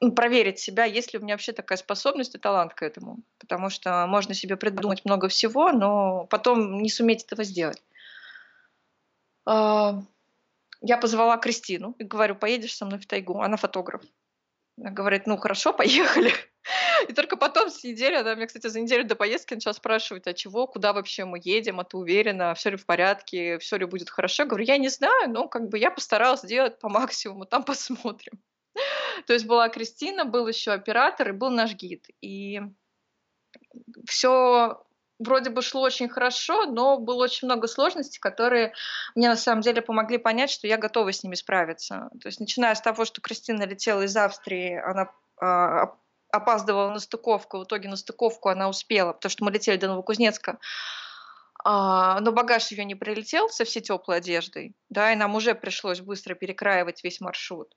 [0.00, 3.18] Ну, проверить себя, есть ли у меня вообще такая способность и талант к этому.
[3.38, 7.82] Потому что можно себе придумать много всего, но потом не суметь этого сделать.
[9.46, 10.02] А,
[10.80, 13.40] я позвала Кристину и говорю, поедешь со мной в тайгу.
[13.40, 14.02] Она фотограф.
[14.78, 16.32] Она говорит, ну хорошо, поехали.
[17.08, 20.34] И только потом с недели, она мне, кстати, за неделю до поездки начала спрашивать, а
[20.34, 24.10] чего, куда вообще мы едем, а ты уверена, все ли в порядке, все ли будет
[24.10, 24.44] хорошо.
[24.44, 28.40] Я говорю, я не знаю, но как бы я постаралась сделать по максимуму, там посмотрим.
[29.26, 32.06] То есть была Кристина, был еще оператор и был наш гид.
[32.20, 32.60] И
[34.06, 34.84] все
[35.18, 38.74] вроде бы шло очень хорошо, но было очень много сложностей, которые
[39.14, 42.10] мне на самом деле помогли понять, что я готова с ними справиться.
[42.20, 45.94] То есть начиная с того, что Кристина летела из Австрии, она а,
[46.36, 50.58] опаздывала на стыковку, в итоге на стыковку она успела, потому что мы летели до Новокузнецка,
[51.64, 56.00] а, но багаж ее не прилетел со всей теплой одеждой, да, и нам уже пришлось
[56.00, 57.74] быстро перекраивать весь маршрут.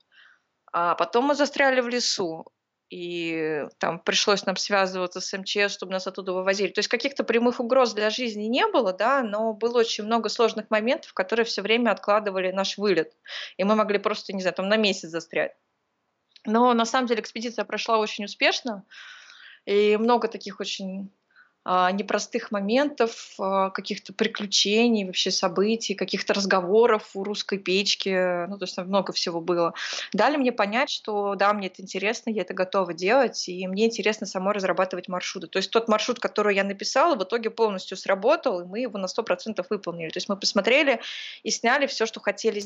[0.72, 2.44] А потом мы застряли в лесу,
[2.90, 6.68] и там пришлось нам связываться с МЧС, чтобы нас оттуда вывозили.
[6.68, 10.70] То есть каких-то прямых угроз для жизни не было, да, но было очень много сложных
[10.70, 13.12] моментов, которые все время откладывали наш вылет.
[13.58, 15.52] И мы могли просто, не знаю, там на месяц застрять.
[16.48, 18.84] Но на самом деле экспедиция прошла очень успешно,
[19.66, 21.10] и много таких очень
[21.70, 28.64] а, непростых моментов, а, каких-то приключений, вообще событий, каких-то разговоров у русской печки, ну, то
[28.64, 29.74] есть там много всего было.
[30.14, 34.26] Дали мне понять, что да, мне это интересно, я это готова делать, и мне интересно
[34.26, 35.48] самой разрабатывать маршруты.
[35.48, 39.04] То есть тот маршрут, который я написала, в итоге полностью сработал, и мы его на
[39.04, 40.08] 100% выполнили.
[40.08, 41.02] То есть мы посмотрели
[41.42, 42.62] и сняли все, что хотели,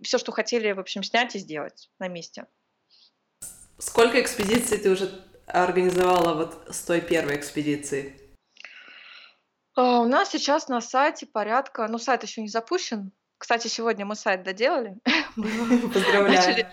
[0.00, 2.46] все, что хотели, в общем, снять и сделать на месте.
[3.84, 5.10] Сколько экспедиций ты уже
[5.46, 8.18] организовала вот с той первой экспедиции?
[9.76, 13.12] А, у нас сейчас на сайте порядка, ну сайт еще не запущен.
[13.36, 14.96] Кстати, сегодня мы сайт доделали.
[15.36, 16.66] Поздравляю.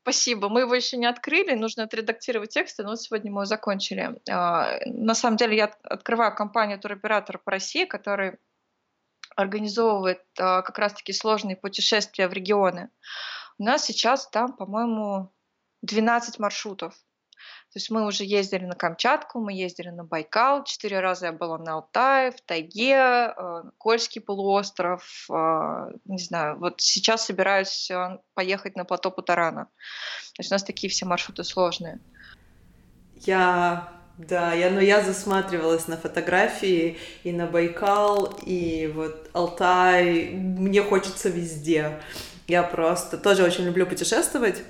[0.00, 0.48] спасибо.
[0.48, 4.20] Мы его еще не открыли, нужно отредактировать тексты, но сегодня мы его закончили.
[4.30, 8.38] А, на самом деле я открываю компанию туроператор по России, который
[9.34, 12.88] организовывает а, как раз-таки сложные путешествия в регионы.
[13.58, 15.32] У нас сейчас там, по-моему,
[15.82, 16.94] 12 маршрутов.
[17.72, 21.58] То есть мы уже ездили на Камчатку, мы ездили на Байкал, четыре раза я была
[21.58, 28.74] на Алтае, в Тайге, э, Кольский полуостров, э, не знаю, вот сейчас собираюсь э, поехать
[28.74, 29.66] на плато Путарана.
[30.34, 32.00] То есть у нас такие все маршруты сложные.
[33.16, 40.30] Я да, я, ну, я засматривалась на фотографии и на Байкал, и вот Алтай.
[40.30, 42.00] Мне хочется везде.
[42.48, 44.64] Я просто тоже очень люблю путешествовать.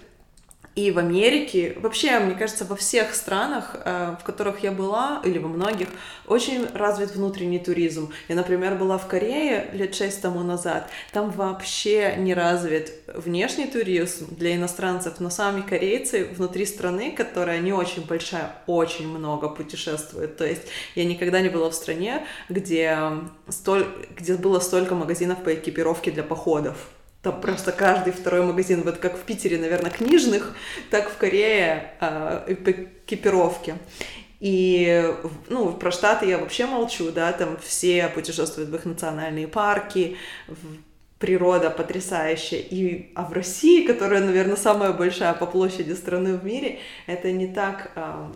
[0.78, 5.38] И в Америке, вообще, мне кажется, во всех странах, э, в которых я была, или
[5.38, 5.88] во многих,
[6.24, 8.12] очень развит внутренний туризм.
[8.28, 10.88] Я, например, была в Корее лет шесть тому назад.
[11.12, 17.72] Там вообще не развит внешний туризм для иностранцев, но сами корейцы внутри страны, которая не
[17.72, 20.36] очень большая, очень много путешествуют.
[20.36, 20.62] То есть
[20.94, 22.96] я никогда не была в стране, где,
[23.48, 23.84] столь,
[24.16, 26.76] где было столько магазинов по экипировке для походов.
[27.22, 30.54] Там просто каждый второй магазин, вот как в Питере, наверное, книжных,
[30.90, 33.74] так в Корее э, экипировки.
[34.40, 35.04] И,
[35.48, 40.16] ну, про Штаты я вообще молчу, да, там все путешествуют в их национальные парки,
[41.18, 42.60] природа потрясающая.
[42.60, 47.48] И, а в России, которая, наверное, самая большая по площади страны в мире, это не
[47.48, 48.28] так э,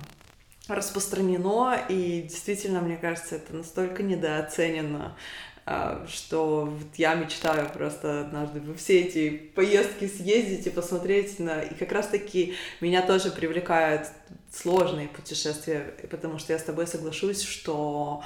[0.66, 5.16] распространено, и действительно, мне кажется, это настолько недооценено.
[5.64, 11.60] А, что вот я мечтаю просто однажды во все эти поездки съездить и посмотреть на...
[11.60, 14.08] И как раз-таки меня тоже привлекают
[14.52, 18.22] сложные путешествия, потому что я с тобой соглашусь, что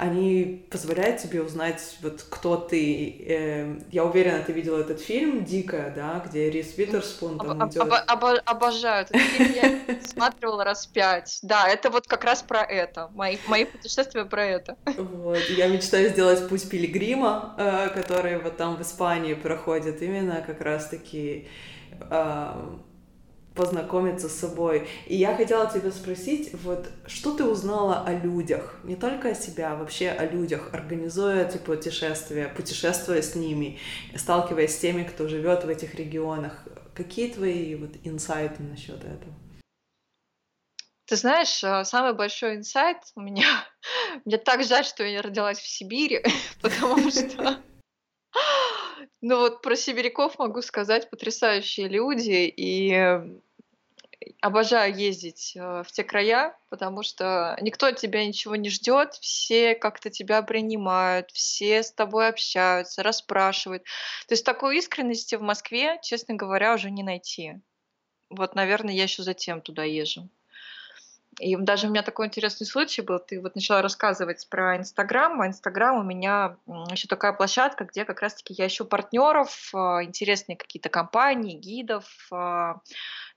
[0.00, 3.16] они позволяют тебе узнать, вот кто ты.
[3.20, 7.82] Э, я уверена, ты видела этот фильм «Дикая», да, где Рис Витерспун там об, идет.
[7.82, 11.38] Об, об, обожаю этот фильм, я смотрела раз пять.
[11.42, 13.10] Да, это вот как раз про это.
[13.14, 14.76] Мои, мои путешествия про это.
[14.96, 20.62] Вот, я мечтаю сделать путь пилигрима, э, который вот там в Испании проходит, именно как
[20.62, 21.46] раз-таки
[22.08, 22.54] э,
[23.60, 24.88] познакомиться с собой.
[25.06, 29.72] И я хотела тебя спросить, вот что ты узнала о людях, не только о себя,
[29.72, 33.78] а вообще о людях, организуя эти путешествия, путешествуя с ними,
[34.16, 36.64] сталкиваясь с теми, кто живет в этих регионах.
[36.94, 39.34] Какие твои вот инсайты насчет этого?
[41.04, 43.44] Ты знаешь, э, самый большой инсайт у меня...
[44.24, 46.22] Мне так жаль, что я родилась в Сибири,
[46.62, 47.60] потому что...
[49.22, 52.90] Ну вот про сибиряков могу сказать, потрясающие люди, и
[54.40, 59.74] обожаю ездить э, в те края, потому что никто от тебя ничего не ждет, все
[59.74, 63.84] как-то тебя принимают, все с тобой общаются, расспрашивают.
[64.28, 67.60] То есть такой искренности в Москве, честно говоря, уже не найти.
[68.28, 70.28] Вот, наверное, я еще затем туда езжу.
[71.38, 73.18] И даже у меня такой интересный случай был.
[73.18, 75.40] Ты вот начала рассказывать про Инстаграм.
[75.40, 76.56] А Инстаграм у меня
[76.90, 82.80] еще такая площадка, где как раз-таки я ищу партнеров, а, интересные какие-то компании, гидов а,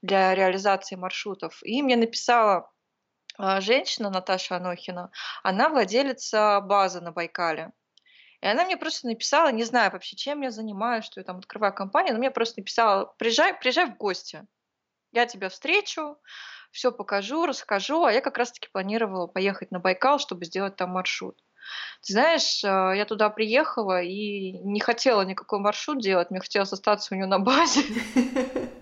[0.02, 1.60] для реализации маршрутов.
[1.62, 2.70] И мне написала
[3.38, 5.10] а, женщина Наташа Анохина.
[5.42, 7.72] Она владелица базы на Байкале.
[8.40, 11.72] И она мне просто написала, не знаю вообще, чем я занимаюсь, что я там открываю
[11.72, 14.46] компанию, но мне просто написала, приезжай, приезжай в гости.
[15.14, 16.18] Я тебя встречу,
[16.72, 18.02] все покажу, расскажу.
[18.02, 21.38] А я как раз-таки планировала поехать на Байкал, чтобы сделать там маршрут.
[22.04, 27.14] Ты знаешь, а, я туда приехала и не хотела никакой маршрут делать, мне хотелось остаться
[27.14, 27.82] у нее на базе.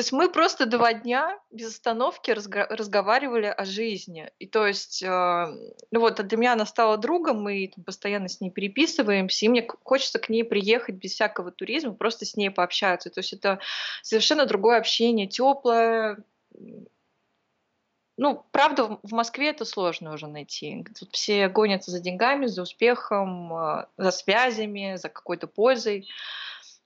[0.00, 4.30] То есть мы просто два дня без остановки разго- разговаривали о жизни.
[4.38, 5.06] И то есть, э,
[5.90, 10.18] ну вот, для меня она стала другом, мы постоянно с ней переписываемся, и мне хочется
[10.18, 13.10] к ней приехать без всякого туризма, просто с ней пообщаться.
[13.10, 13.58] То есть это
[14.00, 16.24] совершенно другое общение, теплое,
[18.16, 20.82] ну, правда, в Москве это сложно уже найти.
[20.98, 26.08] Тут все гонятся за деньгами, за успехом, а, за связями, за какой-то пользой.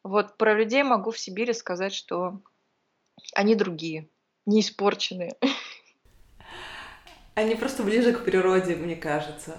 [0.02, 2.40] Вот про людей могу в Сибири сказать, что
[3.34, 4.08] они другие,
[4.46, 5.36] не испорченные.
[7.34, 9.56] Они просто ближе к природе, мне кажется.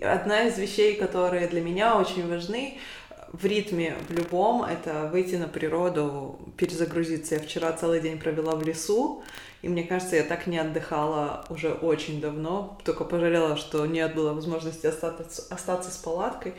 [0.00, 2.78] Одна из вещей, которые для меня очень важны
[3.32, 7.36] в ритме в любом, это выйти на природу, перезагрузиться.
[7.36, 9.24] Я вчера целый день провела в лесу,
[9.62, 14.34] и мне кажется, я так не отдыхала уже очень давно, только пожалела, что нет было
[14.34, 16.54] возможности остаться, остаться с палаткой.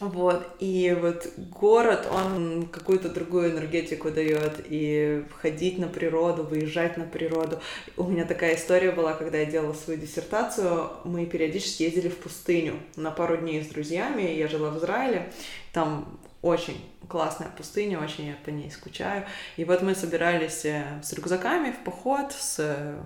[0.00, 7.04] Вот, и вот город, он какую-то другую энергетику дает, и ходить на природу, выезжать на
[7.04, 7.60] природу.
[7.96, 12.80] У меня такая история была, когда я делала свою диссертацию, мы периодически ездили в пустыню
[12.96, 15.32] на пару дней с друзьями, я жила в Израиле,
[15.72, 19.24] там очень классная пустыня, очень я по ней скучаю.
[19.56, 22.96] И вот мы собирались э, с рюкзаками в поход, с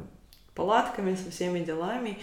[0.55, 2.19] палатками, со всеми делами.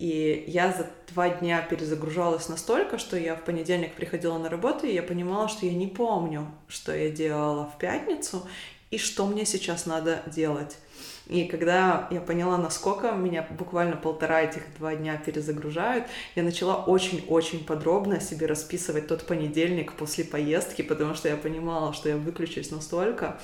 [0.00, 4.94] И я за два дня перезагружалась настолько, что я в понедельник приходила на работу, и
[4.94, 8.48] я понимала, что я не помню, что я делала в пятницу
[8.90, 10.78] и что мне сейчас надо делать.
[11.26, 17.62] И когда я поняла, насколько меня буквально полтора этих два дня перезагружают, я начала очень-очень
[17.66, 23.38] подробно себе расписывать тот понедельник после поездки, потому что я понимала, что я выключусь настолько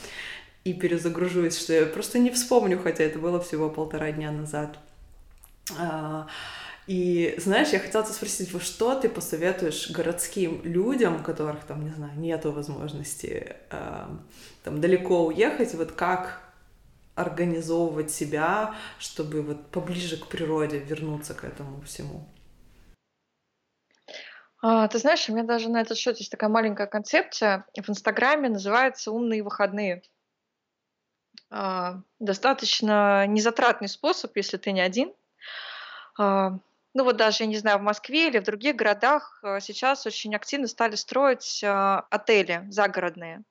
[0.64, 4.78] и перезагружусь, что я просто не вспомню, хотя это было всего полтора дня назад.
[5.78, 6.26] А,
[6.86, 11.84] и знаешь, я хотела тебя спросить, вот что ты посоветуешь городским людям, у которых там,
[11.84, 14.06] не знаю, нету возможности э,
[14.62, 16.42] там далеко уехать, вот как
[17.16, 22.28] организовывать себя, чтобы вот поближе к природе вернуться к этому всему?
[24.62, 28.48] А, ты знаешь, у меня даже на этот счет есть такая маленькая концепция в Инстаграме,
[28.48, 30.02] называется «Умные выходные».
[31.50, 35.12] А, достаточно незатратный способ, если ты не один.
[36.18, 36.58] А,
[36.94, 40.34] ну вот даже, я не знаю, в Москве или в других городах а, сейчас очень
[40.34, 43.44] активно стали строить а, отели загородные.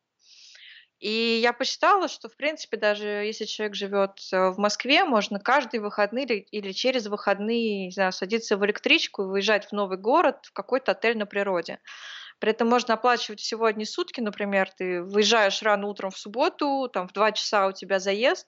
[0.99, 5.79] И я посчитала, что, в принципе, даже если человек живет э, в Москве, можно каждый
[5.81, 10.45] выходный или, или через выходные, не знаю, садиться в электричку и выезжать в новый город,
[10.45, 11.79] в какой-то отель на природе.
[12.39, 17.07] При этом можно оплачивать всего одни сутки, например, ты выезжаешь рано утром в субботу, там
[17.07, 18.47] в два часа у тебя заезд,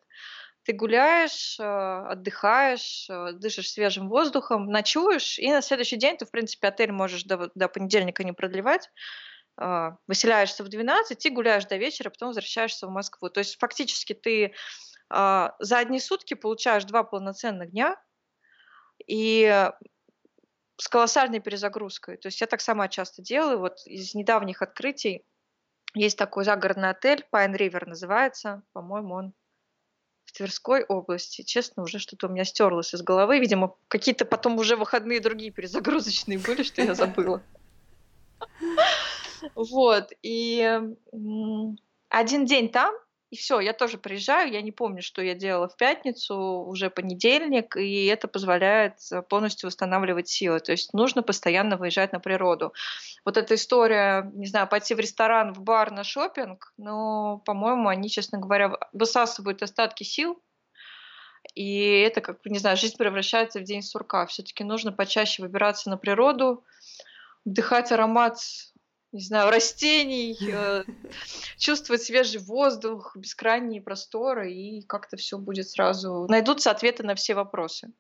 [0.67, 6.29] ты гуляешь, э, отдыхаешь, э, дышишь свежим воздухом, ночуешь, и на следующий день ты, в
[6.29, 8.89] принципе, отель можешь до, до понедельника не продлевать,
[9.55, 13.29] а, выселяешься в 12 и гуляешь до вечера, потом возвращаешься в Москву.
[13.29, 14.53] То есть фактически ты
[15.09, 17.95] а, за одни сутки получаешь два полноценных дня
[19.07, 19.71] и
[20.75, 22.17] с колоссальной перезагрузкой.
[22.17, 23.59] То есть я так сама часто делаю.
[23.59, 25.23] Вот из недавних открытий
[25.93, 28.63] есть такой загородный отель, Pine River называется.
[28.73, 29.33] По-моему, он
[30.27, 31.41] в Тверской области.
[31.41, 33.39] Честно, уже что-то у меня стерлось из головы.
[33.39, 37.41] Видимо, какие-то потом уже выходные другие перезагрузочные были, что я забыла.
[39.53, 40.81] Вот, и
[42.09, 42.95] один день там,
[43.29, 47.75] и все, я тоже приезжаю, я не помню, что я делала в пятницу, уже понедельник,
[47.75, 50.61] и это позволяет э, полностью восстанавливать силы.
[50.61, 52.73] То есть нужно постоянно выезжать на природу.
[53.25, 58.09] Вот эта история, не знаю, пойти в ресторан, в бар, на шопинг, но, по-моему, они,
[58.09, 60.41] честно говоря, высасывают остатки сил,
[61.53, 64.25] и это, как, не знаю, жизнь превращается в день сурка.
[64.27, 66.63] Все-таки нужно почаще выбираться на природу,
[67.43, 68.39] вдыхать аромат
[69.11, 70.83] не знаю, растений, э,
[71.57, 76.27] чувствовать свежий воздух, бескрайние просторы, и как-то все будет сразу...
[76.29, 77.91] Найдутся ответы на все вопросы.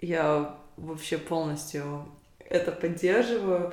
[0.00, 2.06] Я вообще полностью
[2.38, 3.72] это поддерживаю.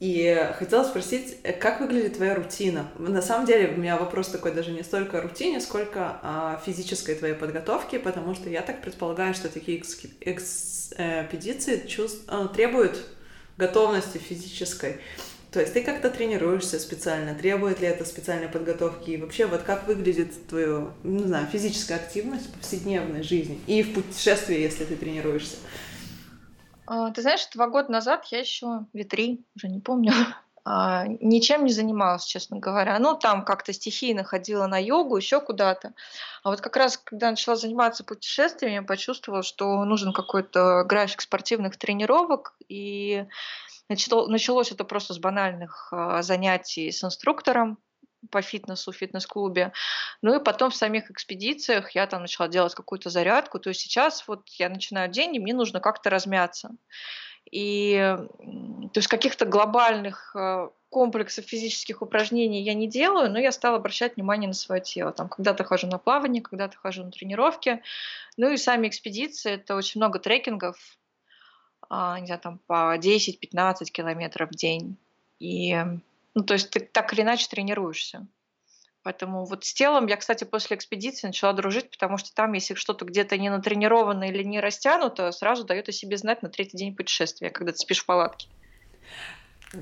[0.00, 2.90] И хотела спросить, как выглядит твоя рутина?
[2.98, 7.14] На самом деле у меня вопрос такой даже не столько о рутине, сколько о физической
[7.14, 9.80] твоей подготовке, потому что я так предполагаю, что такие
[10.20, 13.06] экспедиции чувств, э, требуют
[13.56, 14.98] готовности физической.
[15.54, 19.10] То есть ты как-то тренируешься специально, требует ли это специальной подготовки?
[19.10, 23.94] И вообще, вот как выглядит твоя, не знаю, физическая активность в повседневной жизни и в
[23.94, 25.58] путешествии, если ты тренируешься?
[26.86, 30.12] А, ты знаешь, два года назад я еще, ветри, уже не помню,
[30.64, 32.98] а, ничем не занималась, честно говоря.
[32.98, 35.92] Ну, там как-то стихийно ходила на йогу, еще куда-то.
[36.42, 41.76] А вот как раз, когда начала заниматься путешествиями, я почувствовала, что нужен какой-то график спортивных
[41.76, 43.26] тренировок, и
[43.88, 47.78] Начало, началось это просто с банальных а, занятий с инструктором
[48.30, 49.72] по фитнесу в фитнес-клубе.
[50.22, 53.58] Ну и потом в самих экспедициях я там начала делать какую-то зарядку.
[53.58, 56.70] То есть сейчас вот я начинаю день, и мне нужно как-то размяться.
[57.50, 63.76] И то есть каких-то глобальных а, комплексов физических упражнений я не делаю, но я стала
[63.76, 65.12] обращать внимание на свое тело.
[65.12, 67.82] Там когда-то хожу на плавание, когда-то хожу на тренировки.
[68.36, 70.76] Ну и сами экспедиции, это очень много трекингов,
[71.90, 74.96] не знаю, там по 10-15 километров в день.
[75.38, 75.76] И,
[76.34, 78.26] ну, то есть ты так или иначе тренируешься.
[79.04, 83.04] Поэтому вот с телом я, кстати, после экспедиции начала дружить, потому что там, если что-то
[83.04, 87.50] где-то не натренировано или не растянуто, сразу дает о себе знать на третий день путешествия,
[87.50, 88.48] когда ты спишь в палатке.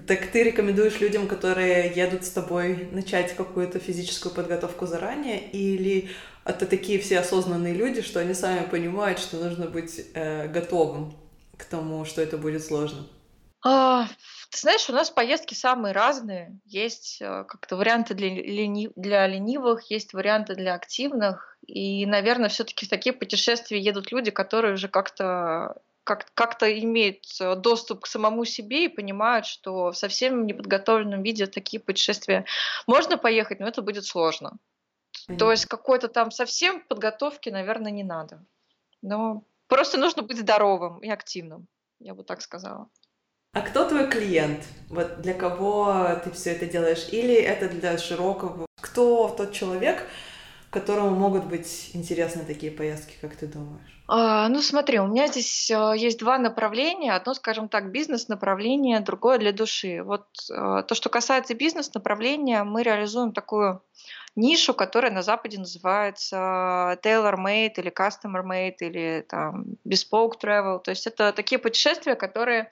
[0.09, 6.11] Так ты рекомендуешь людям, которые едут с тобой, начать какую-то физическую подготовку заранее, или
[6.45, 11.15] это такие все осознанные люди, что они сами понимают, что нужно быть э, готовым
[11.57, 13.07] к тому, что это будет сложно?
[13.65, 14.09] А,
[14.51, 16.59] ты знаешь, у нас поездки самые разные.
[16.65, 18.91] Есть э, как-то варианты для, лени...
[18.97, 21.57] для ленивых, есть варианты для активных.
[21.67, 27.55] И, наверное, все-таки в такие путешествия едут люди, которые уже как-то как- как-то имеют э,
[27.55, 32.45] доступ к самому себе и понимают, что в совсем неподготовленном виде такие путешествия
[32.89, 34.59] можно поехать, но это будет сложно.
[35.39, 38.45] То есть какой-то там совсем подготовки, наверное, не надо.
[39.03, 41.67] Но просто нужно быть здоровым и активным,
[41.99, 42.89] я бы так сказала.
[43.55, 44.65] А кто твой клиент?
[44.91, 47.09] Вот для кого ты все это делаешь?
[47.11, 48.67] Или это для широкого?
[48.81, 50.07] Кто тот человек,
[50.71, 54.03] которому могут быть интересны такие поездки, как ты думаешь?
[54.09, 57.15] А, ну, смотри, у меня здесь э, есть два направления.
[57.15, 60.03] Одно, скажем так, бизнес-направление, другое для души.
[60.03, 63.83] Вот э, то, что касается бизнес-направления, мы реализуем такую
[64.37, 70.81] нишу, которая на Западе называется tailor-made или customer-made или там bespoke travel.
[70.81, 72.71] То есть это такие путешествия, которые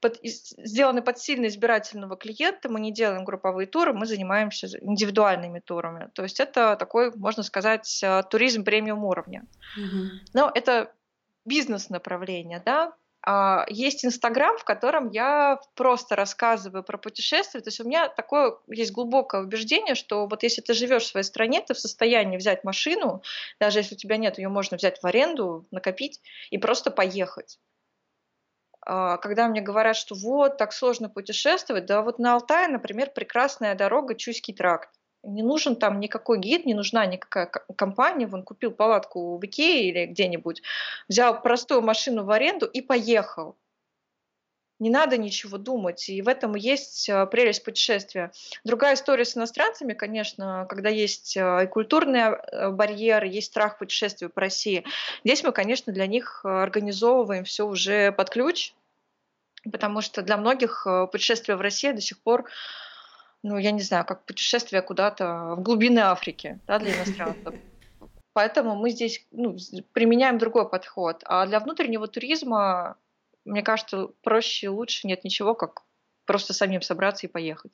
[0.00, 2.70] под, сделаны под сильно избирательного клиента.
[2.70, 6.10] Мы не делаем групповые туры, мы занимаемся индивидуальными турами.
[6.14, 9.46] То есть это такой, можно сказать, э, туризм премиум уровня.
[9.78, 10.08] Mm-hmm.
[10.34, 10.92] Но это
[11.44, 12.92] бизнес-направление, да,
[13.68, 17.60] есть Инстаграм, в котором я просто рассказываю про путешествия.
[17.60, 21.24] То есть у меня такое есть глубокое убеждение, что вот если ты живешь в своей
[21.24, 23.22] стране, ты в состоянии взять машину,
[23.58, 27.58] даже если у тебя нет, ее можно взять в аренду, накопить и просто поехать.
[28.86, 33.74] А, когда мне говорят, что вот, так сложно путешествовать, да вот на Алтае, например, прекрасная
[33.74, 34.90] дорога Чуйский тракт.
[35.22, 38.26] Не нужен там никакой гид, не нужна никакая компания.
[38.26, 40.62] Вон купил палатку в Икее или где-нибудь,
[41.08, 43.56] взял простую машину в аренду и поехал.
[44.78, 48.32] Не надо ничего думать, и в этом есть а, прелесть путешествия.
[48.64, 52.40] Другая история с иностранцами, конечно, когда есть а, и культурные
[52.72, 54.84] барьеры, есть страх путешествия по России.
[55.22, 58.72] Здесь мы, конечно, для них организовываем все уже под ключ,
[59.70, 62.48] Потому что для многих путешествие в Россию до сих пор,
[63.42, 67.54] ну, я не знаю, как путешествие куда-то в глубины Африки, да, для иностранцев.
[68.32, 69.56] Поэтому мы здесь ну,
[69.92, 71.22] применяем другой подход.
[71.24, 72.96] А для внутреннего туризма,
[73.44, 75.82] мне кажется, проще и лучше нет ничего, как
[76.26, 77.72] просто самим собраться и поехать.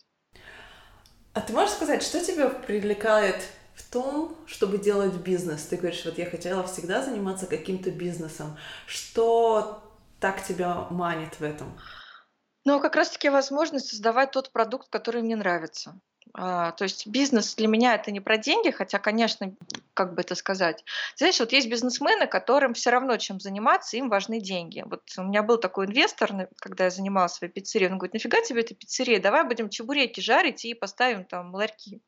[1.34, 3.42] А ты можешь сказать, что тебя привлекает
[3.74, 5.66] в том, чтобы делать бизнес?
[5.66, 8.56] Ты говоришь, вот я хотела всегда заниматься каким-то бизнесом.
[8.86, 9.82] Что
[10.18, 11.78] так тебя манит в этом?
[12.66, 16.00] Ну, как раз-таки возможность создавать тот продукт, который мне нравится.
[16.34, 19.54] А, то есть бизнес для меня это не про деньги, хотя, конечно,
[19.94, 20.84] как бы это сказать.
[21.14, 24.82] Знаешь, вот есть бизнесмены, которым все равно чем заниматься, им важны деньги.
[24.84, 28.62] Вот у меня был такой инвестор, когда я занималась своей пиццерией, он говорит, нафига тебе
[28.62, 32.00] эта пиццерия, давай будем чебуреки жарить и поставим там ларьки.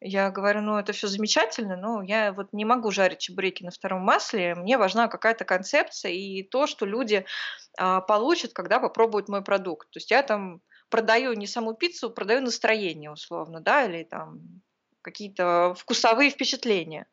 [0.00, 4.02] Я говорю, ну это все замечательно, но я вот не могу жарить чебуреки на втором
[4.02, 4.54] масле.
[4.54, 7.24] Мне важна какая-то концепция и то, что люди
[7.78, 9.90] а, получат, когда попробуют мой продукт.
[9.90, 14.62] То есть я там продаю не саму пиццу, продаю настроение условно, да, или там
[15.00, 17.06] какие-то вкусовые впечатления.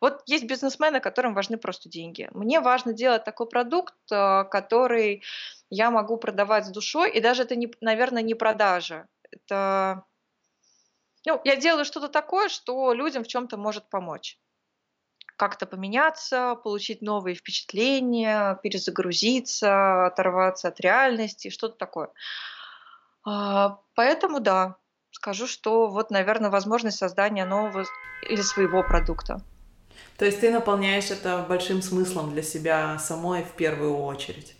[0.00, 2.28] Вот есть бизнесмены, которым важны просто деньги.
[2.32, 5.22] Мне важно делать такой продукт, а, который
[5.68, 9.08] я могу продавать с душой, и даже это, не, наверное, не продажа.
[9.30, 10.04] Это
[11.26, 14.38] ну, я делаю что-то такое, что людям в чем-то может помочь.
[15.36, 22.10] Как-то поменяться, получить новые впечатления, перезагрузиться, оторваться от реальности, что-то такое.
[23.24, 24.76] А, поэтому да,
[25.10, 27.84] скажу, что вот, наверное, возможность создания нового
[28.28, 29.40] или своего продукта.
[30.18, 34.54] То есть ты наполняешь это большим смыслом для себя самой в первую очередь.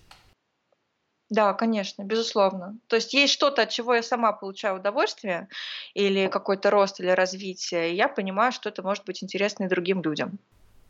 [1.30, 2.76] Да, конечно, безусловно.
[2.88, 5.48] То есть есть что-то, от чего я сама получаю удовольствие,
[5.94, 10.02] или какой-то рост или развитие, и я понимаю, что это может быть интересно и другим
[10.02, 10.40] людям.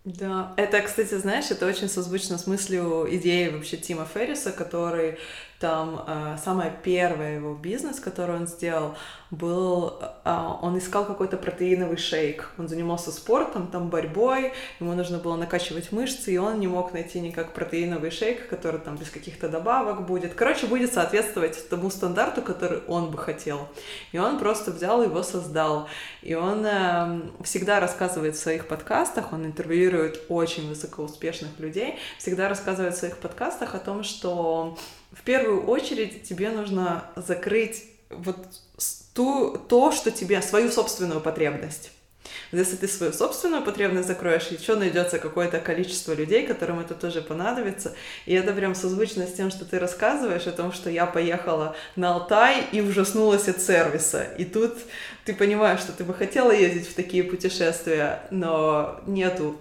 [0.04, 5.18] Да, это, кстати, знаешь, это очень созвучно с мыслью идеи вообще Тима Ферриса, который
[5.60, 8.96] там э, самая первая его бизнес, который он сделал,
[9.30, 12.50] был, э, он искал какой-то протеиновый шейк.
[12.56, 17.20] Он занимался спортом, там борьбой, ему нужно было накачивать мышцы, и он не мог найти
[17.20, 20.32] никак протеиновый шейк, который там без каких-то добавок будет.
[20.32, 23.68] Короче, будет соответствовать тому стандарту, который он бы хотел.
[24.12, 25.88] И он просто взял его создал.
[26.22, 32.94] И он э, всегда рассказывает в своих подкастах, он интервьюирует очень высокоуспешных людей, всегда рассказывает
[32.94, 34.78] в своих подкастах о том, что
[35.20, 38.38] в первую очередь тебе нужно закрыть вот
[39.12, 41.90] ту, то, что тебе, свою собственную потребность.
[42.52, 47.92] Если ты свою собственную потребность закроешь, еще найдется какое-то количество людей, которым это тоже понадобится.
[48.24, 52.14] И это прям созвучно с тем, что ты рассказываешь о том, что я поехала на
[52.14, 54.22] Алтай и ужаснулась от сервиса.
[54.38, 54.78] И тут
[55.26, 59.58] ты понимаешь, что ты бы хотела ездить в такие путешествия, но нету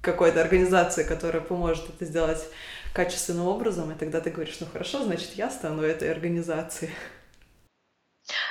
[0.00, 2.42] какой-то организации, которая поможет это сделать
[2.96, 6.92] качественным образом, и тогда ты говоришь, ну хорошо, значит, я стану этой организацией.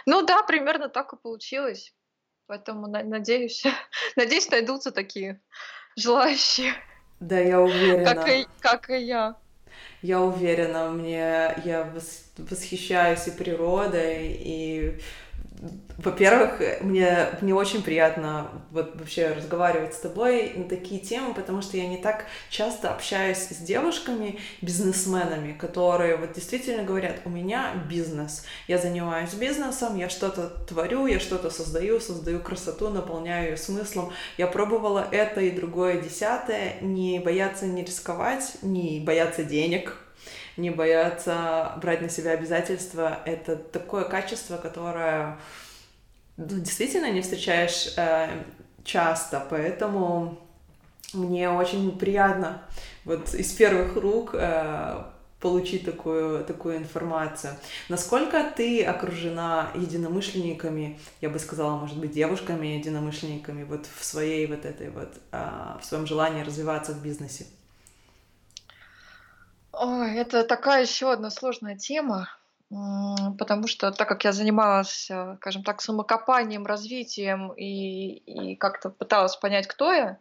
[0.06, 1.96] Ну да, примерно так и получилось.
[2.46, 3.64] Поэтому надеюсь,
[4.16, 5.42] надеюсь, найдутся такие
[5.96, 6.74] желающие.
[7.20, 8.06] Да, я уверена.
[8.06, 9.36] Как и, как и я.
[10.04, 11.92] Я уверена, мне я
[12.38, 15.02] восхищаюсь и природой, и
[15.98, 21.78] во-первых, мне, мне очень приятно вот вообще разговаривать с тобой на такие темы, потому что
[21.78, 28.46] я не так часто общаюсь с девушками, бизнесменами, которые вот действительно говорят, у меня бизнес,
[28.68, 34.12] я занимаюсь бизнесом, я что-то творю, я что-то создаю, создаю красоту, наполняю ее смыслом.
[34.38, 40.05] Я пробовала это и другое десятое, не бояться не рисковать, не бояться денег,
[40.58, 45.38] не бояться брать на себя обязательства, это такое качество, которое
[46.38, 48.30] ну, действительно не встречаешь э,
[48.84, 50.38] часто, поэтому
[51.14, 52.62] мне очень приятно
[53.06, 55.04] вот из первых рук э,
[55.40, 57.54] получить такую, такую информацию.
[57.90, 64.66] Насколько ты окружена единомышленниками, я бы сказала, может быть, девушками единомышленниками вот в своей вот
[64.66, 65.48] этой вот, э,
[65.82, 67.46] в своем желании развиваться в бизнесе?
[69.78, 72.30] Ой, это такая еще одна сложная тема,
[73.38, 79.36] потому что так как я занималась, э, скажем так, самокопанием, развитием и, и как-то пыталась
[79.36, 80.18] понять, кто я,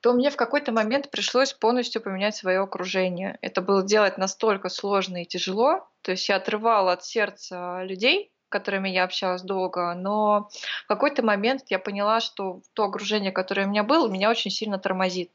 [0.00, 3.38] то мне в какой-то момент пришлось полностью поменять свое окружение.
[3.42, 5.88] Это было делать настолько сложно и тяжело.
[6.02, 10.48] То есть я отрывала от сердца людей, с которыми я общалась долго, но
[10.84, 14.78] в какой-то момент я поняла, что то окружение, которое у меня было, меня очень сильно
[14.78, 15.32] тормозит.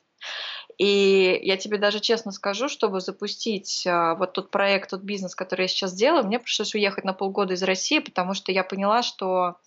[0.78, 5.64] И я тебе даже честно скажу, чтобы запустить а, вот тот проект, тот бизнес, который
[5.64, 9.58] я сейчас делаю, мне пришлось уехать на полгода из России, потому что я поняла, что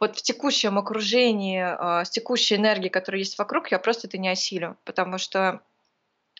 [0.00, 4.28] вот в текущем окружении, а, с текущей энергией, которая есть вокруг, я просто это не
[4.28, 5.60] осилю, потому что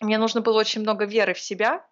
[0.01, 1.85] мне нужно было очень много веры в себя,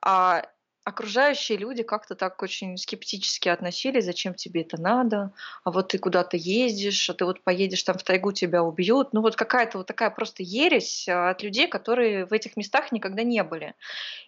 [0.00, 0.44] а
[0.86, 5.32] окружающие люди как-то так очень скептически относились, зачем тебе это надо,
[5.64, 9.12] а вот ты куда-то ездишь, а ты вот поедешь там в тайгу, тебя убьют.
[9.12, 13.24] Ну вот какая-то вот такая просто ересь а, от людей, которые в этих местах никогда
[13.24, 13.74] не были.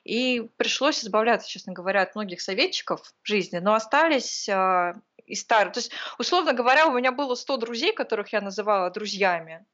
[0.03, 4.97] И пришлось избавляться, честно говоря, от многих советчиков в жизни, но остались а,
[5.27, 5.73] и старые.
[5.73, 9.65] То есть, условно говоря, у меня было 100 друзей, которых я называла друзьями.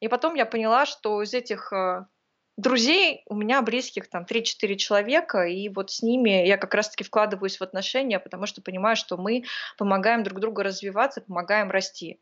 [0.00, 2.08] И потом я поняла, что из этих а,
[2.56, 7.58] друзей у меня близких там 3-4 человека, и вот с ними я как раз-таки вкладываюсь
[7.58, 9.44] в отношения, потому что понимаю, что мы
[9.78, 12.18] помогаем друг другу развиваться, помогаем расти.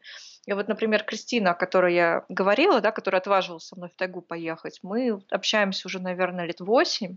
[0.46, 4.20] И вот, например, Кристина, о которой я говорила, да, которая отважилась со мной в тайгу
[4.20, 7.16] поехать, мы общаемся уже, наверное, лет 8,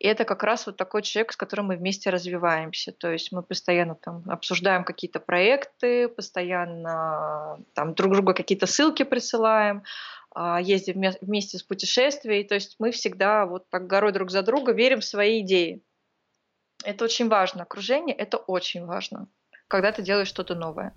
[0.00, 2.90] и это как раз вот такой человек, с которым мы вместе развиваемся.
[2.90, 9.82] То есть мы постоянно там обсуждаем какие-то проекты, постоянно там друг другу какие-то ссылки присылаем,
[10.36, 12.46] ездим вместе с путешествием.
[12.46, 15.82] То есть мы всегда вот так горой друг за друга верим в свои идеи.
[16.84, 17.62] Это очень важно.
[17.62, 19.28] Окружение— это очень важно,
[19.68, 20.94] когда ты делаешь что-то новое.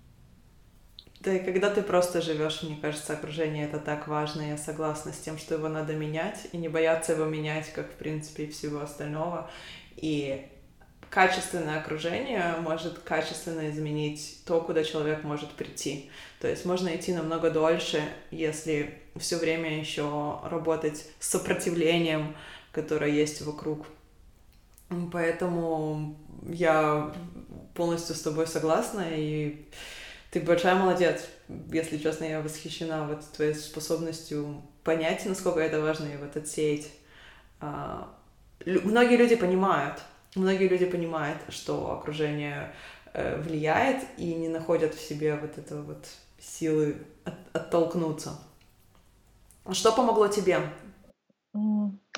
[1.20, 4.42] Да и когда ты просто живешь, мне кажется, окружение это так важно.
[4.42, 7.94] Я согласна с тем, что его надо менять и не бояться его менять, как в
[7.94, 9.50] принципе и всего остального.
[9.96, 10.46] И
[11.08, 16.10] качественное окружение может качественно изменить то, куда человек может прийти.
[16.40, 22.36] То есть можно идти намного дольше, если все время еще работать с сопротивлением,
[22.72, 23.86] которое есть вокруг.
[25.12, 27.12] Поэтому я
[27.74, 29.66] полностью с тобой согласна, и
[30.30, 31.26] ты большая молодец.
[31.72, 36.88] Если честно, я восхищена вот твоей способностью понять, насколько это важно, и вот отсеять.
[37.60, 38.14] А,
[38.66, 40.00] многие люди понимают,
[40.34, 42.74] многие люди понимают, что окружение
[43.12, 46.06] э, влияет и не находят в себе вот этого вот
[46.38, 48.38] силы от, оттолкнуться.
[49.72, 50.60] Что помогло тебе?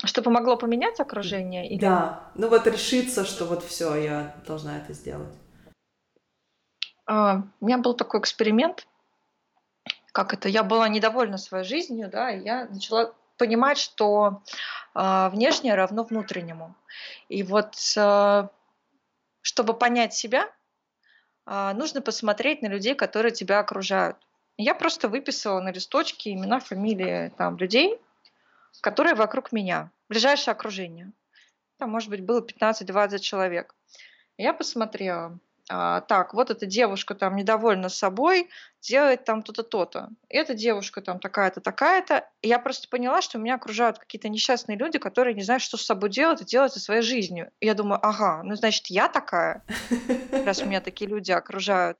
[0.03, 1.69] Что помогло поменять окружение?
[1.69, 1.79] Или...
[1.79, 5.33] Да, ну вот решиться, что вот все, я должна это сделать.
[7.05, 8.87] А, у меня был такой эксперимент,
[10.11, 14.41] как это, я была недовольна своей жизнью, да, и я начала понимать, что
[14.95, 16.75] э, внешнее равно внутреннему.
[17.29, 18.47] И вот, э,
[19.41, 20.49] чтобы понять себя,
[21.45, 24.17] э, нужно посмотреть на людей, которые тебя окружают.
[24.57, 27.99] Я просто выписала на листочке имена, фамилии там, людей,
[28.81, 31.11] которые вокруг меня, ближайшее окружение.
[31.77, 33.75] Там, может быть, было 15-20 человек.
[34.37, 35.39] Я посмотрела,
[35.69, 38.49] а, так, вот эта девушка там недовольна собой,
[38.81, 40.09] делает там то-то, то-то.
[40.29, 42.27] Эта девушка там такая-то, такая-то.
[42.41, 46.09] Я просто поняла, что меня окружают какие-то несчастные люди, которые не знают, что с собой
[46.09, 47.51] делать и делать со своей жизнью.
[47.59, 49.63] И я думаю, ага, ну значит, я такая,
[50.45, 51.97] раз меня такие люди окружают.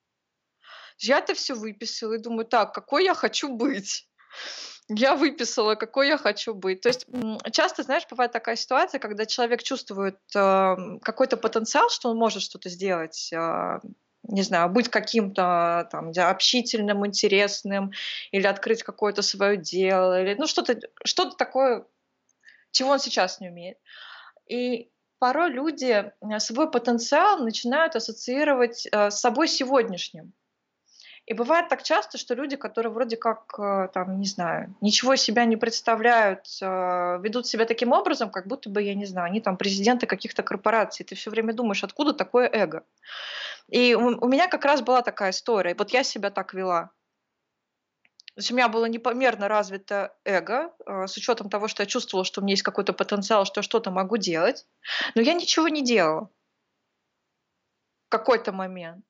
[1.00, 4.08] Я это все выписала и думаю, так, какой я хочу быть?
[4.89, 6.80] Я выписала, какой я хочу быть.
[6.80, 7.08] То есть
[7.52, 12.70] часто, знаешь, бывает такая ситуация, когда человек чувствует э, какой-то потенциал, что он может что-то
[12.70, 13.80] сделать, э,
[14.24, 17.91] не знаю, быть каким-то там общительным, интересным,
[18.32, 21.86] или открыть какое-то свое дело, или ну что-то что такое,
[22.72, 23.78] чего он сейчас не умеет.
[24.48, 24.89] И
[25.20, 30.34] порой люди э, свой потенциал начинают ассоциировать э, с собой сегодняшним.
[31.28, 35.44] И бывает так часто, что люди, которые вроде как, э, там, не знаю, ничего себя
[35.44, 40.08] не представляют, ведут себя таким образом, как будто бы, я не знаю, они там президенты
[40.08, 41.06] каких-то корпораций.
[41.06, 42.84] Ты все время думаешь, откуда такое эго.
[43.68, 45.76] И у, у меня как раз была такая история.
[45.78, 46.92] Вот я себя так вела.
[48.38, 52.24] То есть у меня было непомерно развито эго, э, с учетом того, что я чувствовала,
[52.24, 54.66] что у меня есть какой-то потенциал, что я что-то могу делать,
[55.16, 56.30] но я ничего не делала
[58.06, 59.04] в какой-то момент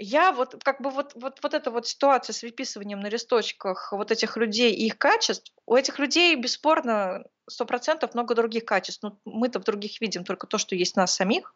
[0.00, 4.10] я вот как бы вот, вот, вот эта вот ситуация с выписыванием на листочках вот
[4.10, 9.02] этих людей и их качеств, у этих людей бесспорно сто процентов много других качеств.
[9.02, 11.54] Но мы-то в других видим только то, что есть нас самих.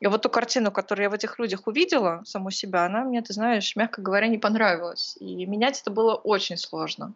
[0.00, 3.32] И вот ту картину, которую я в этих людях увидела, саму себя, она мне, ты
[3.32, 5.16] знаешь, мягко говоря, не понравилась.
[5.20, 7.14] И менять это было очень сложно.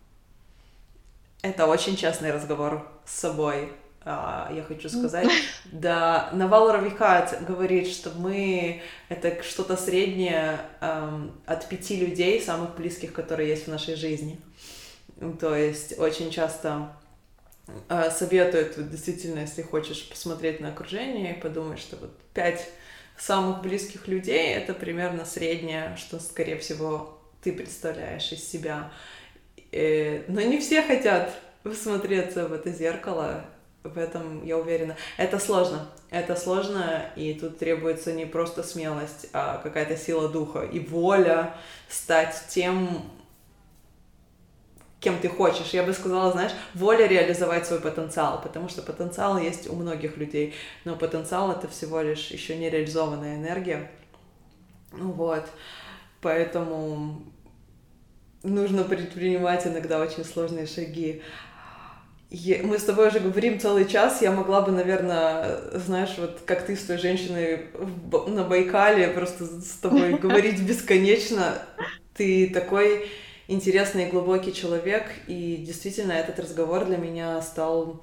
[1.43, 3.73] Это очень честный разговор с собой.
[4.09, 5.29] А, я хочу сказать.
[5.65, 13.13] Да, Навал Равикат говорит, что мы это что-то среднее эм, от пяти людей, самых близких,
[13.13, 14.39] которые есть в нашей жизни.
[15.41, 16.93] То есть очень часто
[17.89, 22.65] э, советуют, действительно, если хочешь посмотреть на окружение и подумать, что вот пять
[23.19, 28.93] самых близких людей это примерно среднее, что, скорее всего, ты представляешь из себя.
[29.73, 31.35] Э, но не все хотят
[31.65, 33.47] посмотреться в это зеркало
[33.95, 34.97] в этом я уверена.
[35.17, 35.89] Это сложно.
[36.11, 41.57] Это сложно, и тут требуется не просто смелость, а какая-то сила духа и воля
[41.89, 43.03] стать тем,
[45.01, 45.71] кем ты хочешь.
[45.71, 50.55] Я бы сказала, знаешь, воля реализовать свой потенциал, потому что потенциал есть у многих людей,
[50.85, 53.91] но потенциал это всего лишь еще не реализованная энергия.
[54.93, 55.45] Ну вот,
[56.21, 57.21] поэтому
[58.43, 61.23] нужно предпринимать иногда очень сложные шаги
[62.65, 66.77] мы с тобой уже говорим целый час, я могла бы, наверное, знаешь, вот как ты
[66.77, 67.67] с той женщиной
[68.27, 71.55] на Байкале, просто с тобой говорить бесконечно.
[72.15, 73.09] Ты такой
[73.49, 78.03] интересный и глубокий человек, и действительно этот разговор для меня стал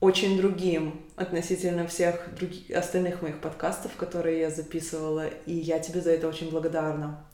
[0.00, 6.10] очень другим относительно всех других остальных моих подкастов, которые я записывала, и я тебе за
[6.10, 7.24] это очень благодарна.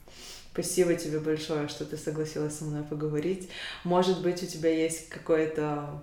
[0.53, 3.49] Спасибо тебе большое, что ты согласилась со мной поговорить.
[3.83, 6.01] Может быть, у тебя есть какое-то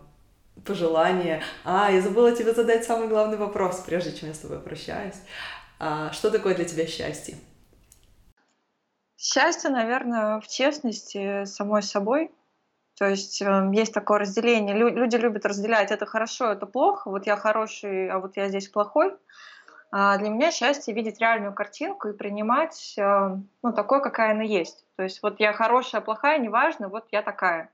[0.64, 1.42] пожелание.
[1.64, 5.16] А, я забыла тебе задать самый главный вопрос, прежде чем я с тобой прощаюсь.
[5.78, 7.36] А, что такое для тебя счастье?
[9.18, 12.30] Счастье, наверное, в честности самой собой.
[12.96, 14.76] То есть э, есть такое разделение.
[14.76, 17.10] Лю- люди любят разделять это хорошо, это плохо.
[17.10, 19.14] Вот я хороший, а вот я здесь плохой.
[19.90, 24.84] А для меня счастье видеть реальную картинку и принимать э, ну, такой, какая она есть.
[24.96, 27.70] То есть вот я хорошая, плохая, неважно, вот я такая.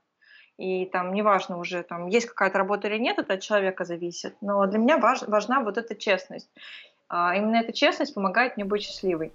[0.57, 4.37] И там неважно уже, там есть какая-то работа или нет, это от человека зависит.
[4.41, 6.49] Но для меня важ, важна вот эта честность.
[7.09, 9.33] А именно эта честность помогает мне быть счастливой.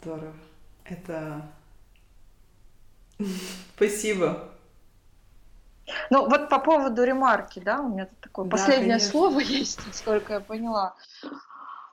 [0.00, 0.32] Здорово.
[0.84, 1.42] Это...
[3.76, 4.48] Спасибо.
[6.10, 9.10] Ну, вот по поводу ремарки, да, у меня тут такое да, последнее конечно.
[9.10, 10.94] слово есть, насколько я поняла.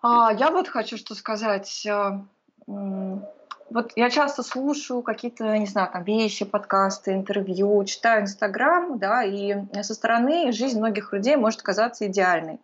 [0.02, 1.88] А, я вот хочу что сказать.
[1.90, 2.26] А,
[2.68, 9.56] вот я часто слушаю какие-то, не знаю, там вещи, подкасты, интервью, читаю Инстаграм, да, и
[9.82, 12.60] со стороны жизнь многих людей может казаться идеальной.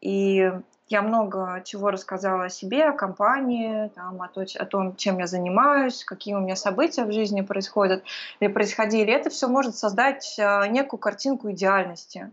[0.00, 0.50] И
[0.88, 5.26] я много чего рассказала о себе, о компании, там, о, то, о том, чем я
[5.26, 8.04] занимаюсь, какие у меня события в жизни происходят
[8.40, 9.12] или происходили.
[9.12, 12.30] Это все может создать э, некую картинку идеальности.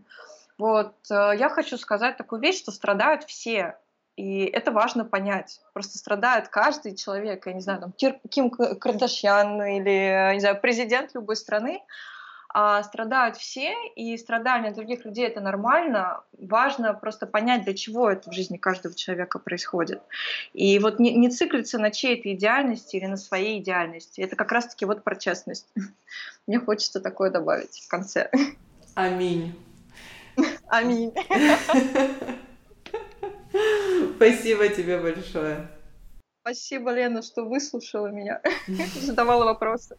[0.56, 3.76] Вот э, я хочу сказать такую вещь, что страдают все.
[4.16, 5.60] И это важно понять.
[5.72, 11.34] Просто страдает каждый человек, я не знаю, там, Ким Кардашьян или, не знаю, президент любой
[11.34, 11.82] страны,
[12.56, 16.22] а страдают все, и страдания других людей это нормально.
[16.38, 20.00] Важно просто понять, для чего это в жизни каждого человека происходит.
[20.52, 24.20] И вот не, не циклиться на чьей-то идеальности или на своей идеальности.
[24.20, 25.66] Это как раз-таки вот про честность.
[26.46, 28.30] Мне хочется такое добавить в конце.
[28.94, 29.52] Аминь.
[30.68, 31.12] Аминь.
[34.16, 35.66] Спасибо тебе большое.
[36.42, 38.40] Спасибо, Лена, что выслушала меня,
[39.00, 39.96] задавала вопросы.